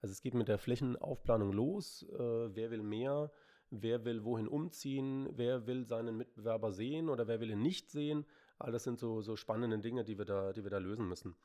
Also 0.02 0.12
es 0.12 0.22
geht 0.22 0.34
mit 0.34 0.48
der 0.48 0.58
Flächenaufplanung 0.58 1.54
los. 1.54 2.06
Äh, 2.12 2.56
wer 2.56 2.72
will 2.72 2.84
mehr? 2.84 3.32
wer 3.74 4.06
will 4.06 4.24
wohin 4.24 4.48
umziehen, 4.48 5.30
wer 5.34 5.66
will 5.66 5.86
seinen 5.86 6.16
Mitbewerber 6.16 6.72
sehen 6.72 7.10
oder 7.10 7.28
wer 7.28 7.40
will 7.40 7.50
ihn 7.50 7.62
nicht 7.62 7.90
sehen. 7.90 8.26
All 8.60 8.72
das 8.72 8.84
sind 8.84 9.00
so, 9.00 9.22
so 9.22 9.36
spannende 9.36 9.80
Dinge, 9.80 10.04
die 10.04 10.18
wir 10.18 10.26
da, 10.26 10.54
die 10.54 10.64
wir 10.64 10.70
da 10.70 10.78
lösen 10.78 11.08
müssen. 11.08 11.36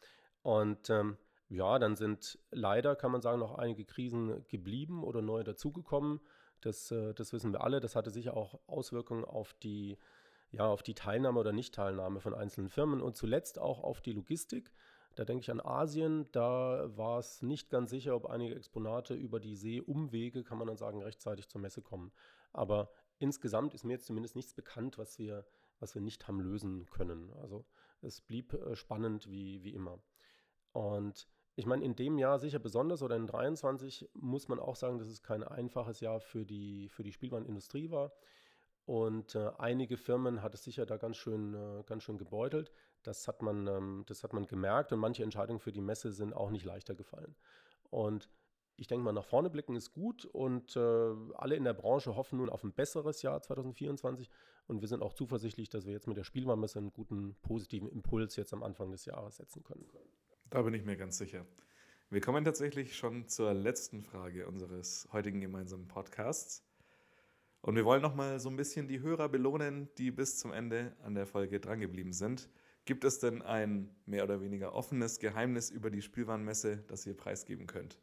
Und 0.42 0.90
ähm, 0.90 1.16
ja, 1.48 1.78
dann 1.78 1.96
sind 1.96 2.38
leider, 2.50 2.94
kann 2.96 3.12
man 3.12 3.22
sagen, 3.22 3.40
noch 3.40 3.56
einige 3.56 3.84
Krisen 3.84 4.46
geblieben 4.48 5.02
oder 5.02 5.22
neu 5.22 5.42
dazugekommen. 5.42 6.20
Das, 6.60 6.90
äh, 6.90 7.14
das 7.14 7.32
wissen 7.32 7.52
wir 7.52 7.62
alle. 7.62 7.80
Das 7.80 7.96
hatte 7.96 8.10
sicher 8.10 8.36
auch 8.36 8.60
Auswirkungen 8.66 9.24
auf 9.24 9.54
die, 9.54 9.98
ja, 10.50 10.66
auf 10.66 10.82
die 10.82 10.94
Teilnahme 10.94 11.38
oder 11.38 11.52
Nichtteilnahme 11.52 12.20
von 12.20 12.34
einzelnen 12.34 12.68
Firmen 12.68 13.00
und 13.00 13.16
zuletzt 13.16 13.58
auch 13.58 13.82
auf 13.82 14.00
die 14.00 14.12
Logistik. 14.12 14.72
Da 15.14 15.24
denke 15.24 15.42
ich 15.42 15.50
an 15.50 15.60
Asien, 15.60 16.30
da 16.30 16.96
war 16.96 17.18
es 17.18 17.42
nicht 17.42 17.70
ganz 17.70 17.90
sicher, 17.90 18.14
ob 18.14 18.26
einige 18.26 18.54
Exponate 18.54 19.14
über 19.14 19.40
die 19.40 19.56
Seeumwege, 19.56 20.44
kann 20.44 20.58
man 20.58 20.68
dann 20.68 20.76
sagen, 20.76 21.02
rechtzeitig 21.02 21.48
zur 21.48 21.60
Messe 21.60 21.82
kommen. 21.82 22.12
Aber 22.52 22.90
insgesamt 23.18 23.74
ist 23.74 23.84
mir 23.84 23.94
jetzt 23.94 24.06
zumindest 24.06 24.36
nichts 24.36 24.54
bekannt, 24.54 24.96
was 24.96 25.18
wir, 25.18 25.44
was 25.80 25.94
wir 25.94 26.02
nicht 26.02 26.28
haben 26.28 26.40
lösen 26.40 26.86
können. 26.86 27.32
Also 27.32 27.64
es 28.00 28.20
blieb 28.20 28.52
äh, 28.52 28.76
spannend 28.76 29.28
wie, 29.28 29.64
wie 29.64 29.74
immer. 29.74 29.98
Und 30.72 31.26
ich 31.58 31.66
meine, 31.66 31.84
in 31.84 31.96
dem 31.96 32.18
Jahr 32.18 32.38
sicher 32.38 32.60
besonders 32.60 33.02
oder 33.02 33.16
in 33.16 33.26
23 33.26 34.08
muss 34.14 34.46
man 34.46 34.60
auch 34.60 34.76
sagen, 34.76 34.98
dass 34.98 35.08
es 35.08 35.24
kein 35.24 35.42
einfaches 35.42 35.98
Jahr 35.98 36.20
für 36.20 36.46
die, 36.46 36.88
für 36.88 37.02
die 37.02 37.10
Spielwarenindustrie 37.10 37.90
war. 37.90 38.12
Und 38.86 39.34
äh, 39.34 39.50
einige 39.58 39.96
Firmen 39.96 40.40
hat 40.40 40.54
es 40.54 40.62
sicher 40.62 40.86
da 40.86 40.98
ganz 40.98 41.16
schön, 41.16 41.54
äh, 41.54 41.82
ganz 41.84 42.04
schön 42.04 42.16
gebeutelt. 42.16 42.70
Das 43.02 43.26
hat, 43.26 43.42
man, 43.42 43.66
ähm, 43.66 44.04
das 44.06 44.22
hat 44.22 44.34
man 44.34 44.46
gemerkt 44.46 44.92
und 44.92 45.00
manche 45.00 45.24
Entscheidungen 45.24 45.58
für 45.58 45.72
die 45.72 45.80
Messe 45.80 46.12
sind 46.12 46.32
auch 46.32 46.50
nicht 46.50 46.64
leichter 46.64 46.94
gefallen. 46.94 47.34
Und 47.90 48.30
ich 48.76 48.86
denke 48.86 49.04
mal, 49.04 49.12
nach 49.12 49.24
vorne 49.24 49.50
blicken 49.50 49.74
ist 49.74 49.90
gut 49.90 50.26
und 50.26 50.76
äh, 50.76 50.80
alle 51.34 51.56
in 51.56 51.64
der 51.64 51.74
Branche 51.74 52.14
hoffen 52.14 52.38
nun 52.38 52.50
auf 52.50 52.62
ein 52.62 52.72
besseres 52.72 53.22
Jahr 53.22 53.42
2024 53.42 54.30
und 54.68 54.80
wir 54.80 54.86
sind 54.86 55.02
auch 55.02 55.12
zuversichtlich, 55.12 55.68
dass 55.68 55.86
wir 55.86 55.92
jetzt 55.92 56.06
mit 56.06 56.16
der 56.16 56.22
Spielwarenmesse 56.22 56.78
einen 56.78 56.92
guten 56.92 57.34
positiven 57.42 57.88
Impuls 57.88 58.36
jetzt 58.36 58.52
am 58.52 58.62
Anfang 58.62 58.92
des 58.92 59.06
Jahres 59.06 59.38
setzen 59.38 59.64
können. 59.64 59.88
Da 60.50 60.62
bin 60.62 60.72
ich 60.72 60.82
mir 60.82 60.96
ganz 60.96 61.18
sicher. 61.18 61.44
Wir 62.08 62.22
kommen 62.22 62.42
tatsächlich 62.42 62.96
schon 62.96 63.28
zur 63.28 63.52
letzten 63.52 64.02
Frage 64.02 64.46
unseres 64.48 65.06
heutigen 65.12 65.42
gemeinsamen 65.42 65.88
Podcasts. 65.88 66.64
Und 67.60 67.76
wir 67.76 67.84
wollen 67.84 68.00
nochmal 68.00 68.40
so 68.40 68.48
ein 68.48 68.56
bisschen 68.56 68.88
die 68.88 69.00
Hörer 69.00 69.28
belohnen, 69.28 69.90
die 69.98 70.10
bis 70.10 70.38
zum 70.38 70.54
Ende 70.54 70.96
an 71.02 71.14
der 71.14 71.26
Folge 71.26 71.60
drangeblieben 71.60 72.14
sind. 72.14 72.48
Gibt 72.86 73.04
es 73.04 73.18
denn 73.18 73.42
ein 73.42 73.94
mehr 74.06 74.24
oder 74.24 74.40
weniger 74.40 74.72
offenes 74.72 75.18
Geheimnis 75.18 75.68
über 75.68 75.90
die 75.90 76.00
Spielwarenmesse, 76.00 76.82
das 76.88 77.04
ihr 77.04 77.14
preisgeben 77.14 77.66
könnt? 77.66 77.98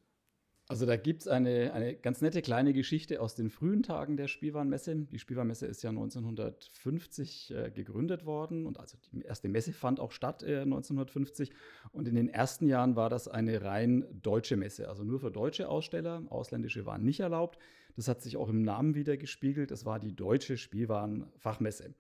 Also 0.68 0.88
da 0.88 0.98
gibt 0.98 1.22
es 1.22 1.28
eine, 1.28 1.74
eine 1.74 1.96
ganz 1.96 2.22
nette 2.22 2.42
kleine 2.42 2.74
Geschichte 2.74 3.22
aus 3.22 3.36
den 3.36 3.52
frühen 3.52 3.84
Tagen 3.84 4.18
der 4.18 4.28
Spielwarenmesse. 4.28 4.96
Die 4.96 5.20
Spielwarenmesse 5.20 5.68
ist 5.68 5.84
ja 5.84 5.92
1950 5.92 7.52
äh, 7.52 7.70
gegründet 7.70 8.26
worden 8.26 8.66
und 8.66 8.80
also 8.80 8.98
die 9.12 9.22
erste 9.22 9.48
Messe 9.48 9.74
fand 9.74 10.00
auch 10.00 10.12
statt 10.12 10.42
äh, 10.42 10.62
1950. 10.62 11.52
Und 11.92 12.08
in 12.08 12.16
den 12.16 12.30
ersten 12.30 12.68
Jahren 12.68 12.96
war 12.96 13.12
das 13.12 13.28
eine 13.28 13.62
rein 13.62 14.06
deutsche 14.24 14.58
Messe, 14.58 14.90
also 14.90 15.04
nur 15.04 15.20
für 15.20 15.30
deutsche 15.30 15.70
Aussteller. 15.70 16.24
Ausländische 16.30 16.88
waren 16.88 17.04
nicht 17.04 17.20
erlaubt. 17.20 17.60
Das 17.96 18.08
hat 18.08 18.24
sich 18.24 18.36
auch 18.36 18.50
im 18.50 18.64
Namen 18.64 18.96
wieder 18.96 19.18
gespiegelt. 19.18 19.70
Es 19.70 19.86
war 19.86 20.00
die 20.00 20.16
Deutsche 20.16 20.58
Spielwarenfachmesse. 20.58 21.94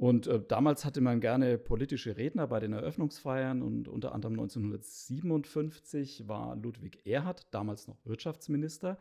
Und 0.00 0.28
äh, 0.28 0.40
damals 0.48 0.86
hatte 0.86 1.02
man 1.02 1.20
gerne 1.20 1.58
politische 1.58 2.16
Redner 2.16 2.46
bei 2.46 2.58
den 2.58 2.72
Eröffnungsfeiern 2.72 3.60
und 3.60 3.86
unter 3.86 4.14
anderem 4.14 4.32
1957 4.32 6.26
war 6.26 6.56
Ludwig 6.56 7.06
Erhard, 7.06 7.46
damals 7.50 7.86
noch 7.86 7.98
Wirtschaftsminister, 8.06 8.96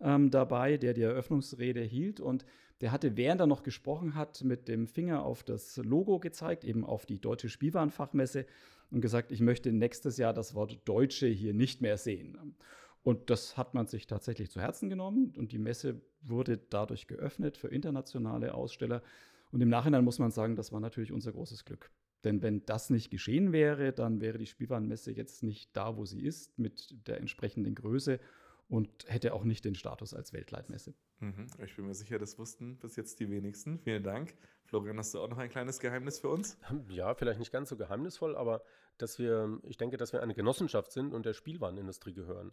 ähm, 0.00 0.30
dabei, 0.30 0.78
der 0.78 0.94
die 0.94 1.02
Eröffnungsrede 1.02 1.82
hielt 1.82 2.18
und 2.18 2.46
der 2.80 2.92
hatte, 2.92 3.18
während 3.18 3.42
er 3.42 3.46
noch 3.46 3.62
gesprochen 3.62 4.14
hat, 4.14 4.42
mit 4.42 4.68
dem 4.68 4.86
Finger 4.86 5.22
auf 5.22 5.42
das 5.42 5.76
Logo 5.76 6.18
gezeigt, 6.18 6.64
eben 6.64 6.82
auf 6.82 7.04
die 7.04 7.20
Deutsche 7.20 7.50
Spielwarenfachmesse 7.50 8.46
und 8.90 9.02
gesagt, 9.02 9.32
ich 9.32 9.42
möchte 9.42 9.70
nächstes 9.70 10.16
Jahr 10.16 10.32
das 10.32 10.54
Wort 10.54 10.80
Deutsche 10.86 11.26
hier 11.26 11.52
nicht 11.52 11.82
mehr 11.82 11.98
sehen. 11.98 12.56
Und 13.02 13.28
das 13.28 13.58
hat 13.58 13.74
man 13.74 13.86
sich 13.86 14.06
tatsächlich 14.06 14.50
zu 14.50 14.62
Herzen 14.62 14.88
genommen 14.88 15.34
und 15.36 15.52
die 15.52 15.58
Messe 15.58 16.00
wurde 16.22 16.56
dadurch 16.56 17.06
geöffnet 17.06 17.58
für 17.58 17.68
internationale 17.68 18.54
Aussteller. 18.54 19.02
Und 19.50 19.60
im 19.60 19.68
Nachhinein 19.68 20.04
muss 20.04 20.18
man 20.18 20.30
sagen, 20.30 20.56
das 20.56 20.72
war 20.72 20.80
natürlich 20.80 21.12
unser 21.12 21.32
großes 21.32 21.64
Glück. 21.64 21.90
Denn 22.24 22.42
wenn 22.42 22.64
das 22.66 22.90
nicht 22.90 23.10
geschehen 23.10 23.52
wäre, 23.52 23.92
dann 23.92 24.20
wäre 24.20 24.38
die 24.38 24.46
Spielwarenmesse 24.46 25.12
jetzt 25.12 25.42
nicht 25.42 25.76
da, 25.76 25.96
wo 25.96 26.04
sie 26.04 26.20
ist, 26.20 26.58
mit 26.58 27.06
der 27.06 27.18
entsprechenden 27.18 27.74
Größe 27.74 28.18
und 28.68 28.90
hätte 29.06 29.32
auch 29.34 29.44
nicht 29.44 29.64
den 29.64 29.74
Status 29.74 30.14
als 30.14 30.32
Weltleitmesse. 30.32 30.94
Mhm. 31.20 31.46
Ich 31.64 31.76
bin 31.76 31.86
mir 31.86 31.94
sicher, 31.94 32.18
das 32.18 32.38
wussten 32.38 32.76
bis 32.78 32.96
jetzt 32.96 33.18
die 33.20 33.30
wenigsten. 33.30 33.78
Vielen 33.78 34.02
Dank. 34.02 34.34
Florian, 34.64 34.98
hast 34.98 35.14
du 35.14 35.20
auch 35.20 35.28
noch 35.28 35.38
ein 35.38 35.48
kleines 35.48 35.80
Geheimnis 35.80 36.18
für 36.18 36.28
uns? 36.28 36.58
Ja, 36.88 37.14
vielleicht 37.14 37.38
nicht 37.38 37.52
ganz 37.52 37.70
so 37.70 37.76
geheimnisvoll, 37.76 38.36
aber 38.36 38.62
dass 38.98 39.18
wir, 39.18 39.58
ich 39.62 39.78
denke, 39.78 39.96
dass 39.96 40.12
wir 40.12 40.22
eine 40.22 40.34
Genossenschaft 40.34 40.92
sind 40.92 41.14
und 41.14 41.24
der 41.24 41.32
Spielwarenindustrie 41.32 42.12
gehören. 42.12 42.52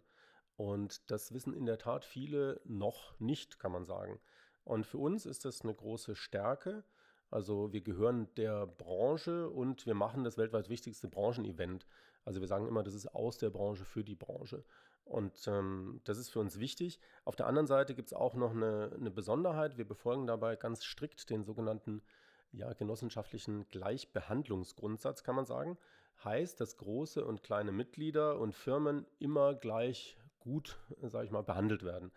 Und 0.56 1.10
das 1.10 1.34
wissen 1.34 1.52
in 1.52 1.66
der 1.66 1.78
Tat 1.78 2.04
viele 2.04 2.60
noch 2.64 3.18
nicht, 3.20 3.58
kann 3.58 3.72
man 3.72 3.84
sagen. 3.84 4.18
Und 4.66 4.84
für 4.84 4.98
uns 4.98 5.26
ist 5.26 5.44
das 5.44 5.62
eine 5.62 5.72
große 5.72 6.16
Stärke. 6.16 6.82
Also 7.30 7.72
wir 7.72 7.82
gehören 7.82 8.28
der 8.34 8.66
Branche 8.66 9.48
und 9.48 9.86
wir 9.86 9.94
machen 9.94 10.24
das 10.24 10.38
weltweit 10.38 10.68
wichtigste 10.68 11.06
Branchenevent. 11.06 11.86
Also 12.24 12.40
wir 12.40 12.48
sagen 12.48 12.66
immer, 12.66 12.82
das 12.82 12.94
ist 12.94 13.14
aus 13.14 13.38
der 13.38 13.50
Branche 13.50 13.84
für 13.84 14.02
die 14.02 14.16
Branche. 14.16 14.64
Und 15.04 15.46
ähm, 15.46 16.00
das 16.02 16.18
ist 16.18 16.30
für 16.30 16.40
uns 16.40 16.58
wichtig. 16.58 16.98
Auf 17.24 17.36
der 17.36 17.46
anderen 17.46 17.68
Seite 17.68 17.94
gibt 17.94 18.08
es 18.08 18.12
auch 18.12 18.34
noch 18.34 18.50
eine, 18.50 18.90
eine, 18.92 19.12
Besonderheit. 19.12 19.78
Wir 19.78 19.86
befolgen 19.86 20.26
dabei 20.26 20.56
ganz 20.56 20.84
strikt 20.84 21.30
den 21.30 21.44
sogenannten 21.44 22.02
ja, 22.50 22.72
genossenschaftlichen 22.72 23.68
Gleichbehandlungsgrundsatz, 23.68 25.22
kann 25.22 25.36
man 25.36 25.46
sagen. 25.46 25.78
Heißt, 26.24 26.60
dass 26.60 26.76
große 26.76 27.24
und 27.24 27.44
kleine 27.44 27.70
Mitglieder 27.70 28.40
und 28.40 28.52
Firmen 28.52 29.06
immer 29.20 29.54
gleich 29.54 30.18
gut, 30.40 30.76
sage 31.02 31.26
ich 31.26 31.30
mal, 31.30 31.44
behandelt 31.44 31.84
werden. 31.84 32.10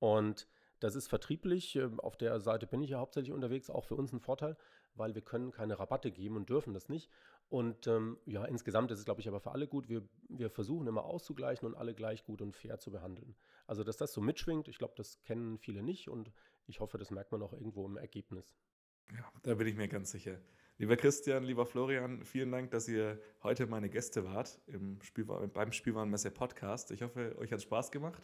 Und 0.00 0.48
das 0.82 0.96
ist 0.96 1.08
vertrieblich, 1.08 1.76
ähm, 1.76 2.00
auf 2.00 2.16
der 2.16 2.40
Seite 2.40 2.66
bin 2.66 2.82
ich 2.82 2.90
ja 2.90 2.98
hauptsächlich 2.98 3.32
unterwegs, 3.32 3.70
auch 3.70 3.84
für 3.84 3.94
uns 3.94 4.12
ein 4.12 4.20
Vorteil, 4.20 4.56
weil 4.94 5.14
wir 5.14 5.22
können 5.22 5.52
keine 5.52 5.78
Rabatte 5.78 6.10
geben 6.10 6.36
und 6.36 6.50
dürfen 6.50 6.74
das 6.74 6.88
nicht. 6.88 7.10
Und 7.48 7.86
ähm, 7.86 8.18
ja, 8.26 8.44
insgesamt 8.44 8.90
ist 8.90 8.98
es, 8.98 9.04
glaube 9.04 9.20
ich, 9.20 9.28
aber 9.28 9.38
für 9.38 9.52
alle 9.52 9.68
gut. 9.68 9.88
Wir, 9.88 10.02
wir 10.28 10.50
versuchen 10.50 10.86
immer 10.86 11.04
auszugleichen 11.04 11.68
und 11.68 11.74
alle 11.74 11.94
gleich 11.94 12.24
gut 12.24 12.42
und 12.42 12.56
fair 12.56 12.78
zu 12.78 12.90
behandeln. 12.90 13.36
Also, 13.66 13.84
dass 13.84 13.96
das 13.96 14.12
so 14.12 14.20
mitschwingt, 14.20 14.68
ich 14.68 14.78
glaube, 14.78 14.94
das 14.96 15.22
kennen 15.22 15.58
viele 15.58 15.82
nicht 15.82 16.08
und 16.08 16.32
ich 16.66 16.80
hoffe, 16.80 16.98
das 16.98 17.10
merkt 17.10 17.30
man 17.30 17.42
auch 17.42 17.52
irgendwo 17.52 17.86
im 17.86 17.96
Ergebnis. 17.96 18.56
Ja, 19.12 19.30
da 19.42 19.54
bin 19.54 19.66
ich 19.66 19.76
mir 19.76 19.88
ganz 19.88 20.10
sicher. 20.10 20.38
Lieber 20.78 20.96
Christian, 20.96 21.44
lieber 21.44 21.66
Florian, 21.66 22.24
vielen 22.24 22.50
Dank, 22.50 22.70
dass 22.70 22.88
ihr 22.88 23.20
heute 23.42 23.66
meine 23.66 23.88
Gäste 23.88 24.24
wart 24.24 24.60
im 24.66 25.00
Spielwaren, 25.02 25.52
beim 25.52 25.70
Spielwarenmesse 25.70 26.30
Podcast. 26.30 26.90
Ich 26.90 27.02
hoffe, 27.02 27.36
euch 27.38 27.52
hat 27.52 27.62
Spaß 27.62 27.90
gemacht. 27.90 28.22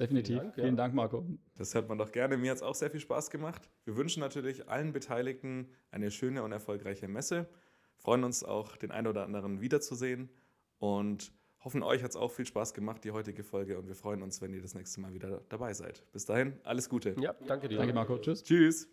Definitiv. 0.00 0.36
Vielen 0.36 0.44
Dank, 0.44 0.54
Vielen 0.54 0.76
Dank, 0.76 0.94
Marco. 0.94 1.26
Das 1.56 1.74
hört 1.74 1.88
man 1.88 1.98
doch 1.98 2.10
gerne. 2.10 2.36
Mir 2.36 2.50
hat 2.50 2.56
es 2.56 2.62
auch 2.62 2.74
sehr 2.74 2.90
viel 2.90 3.00
Spaß 3.00 3.30
gemacht. 3.30 3.68
Wir 3.84 3.96
wünschen 3.96 4.20
natürlich 4.20 4.68
allen 4.68 4.92
Beteiligten 4.92 5.68
eine 5.90 6.10
schöne 6.10 6.42
und 6.42 6.52
erfolgreiche 6.52 7.06
Messe. 7.06 7.48
Freuen 7.96 8.24
uns 8.24 8.42
auch, 8.42 8.76
den 8.76 8.90
einen 8.90 9.06
oder 9.06 9.24
anderen 9.24 9.60
wiederzusehen 9.60 10.30
und 10.78 11.32
hoffen, 11.62 11.82
euch 11.82 12.02
hat 12.02 12.10
es 12.10 12.16
auch 12.16 12.30
viel 12.30 12.46
Spaß 12.46 12.72
gemacht, 12.72 13.04
die 13.04 13.10
heutige 13.10 13.44
Folge. 13.44 13.78
Und 13.78 13.88
wir 13.88 13.94
freuen 13.94 14.22
uns, 14.22 14.40
wenn 14.40 14.54
ihr 14.54 14.62
das 14.62 14.74
nächste 14.74 15.00
Mal 15.00 15.12
wieder 15.12 15.42
dabei 15.50 15.74
seid. 15.74 16.10
Bis 16.12 16.24
dahin, 16.24 16.54
alles 16.64 16.88
Gute. 16.88 17.14
Ja, 17.20 17.34
danke 17.46 17.68
dir. 17.68 17.76
Danke, 17.76 17.92
Marco. 17.92 18.18
Tschüss. 18.18 18.42
Tschüss. 18.42 18.88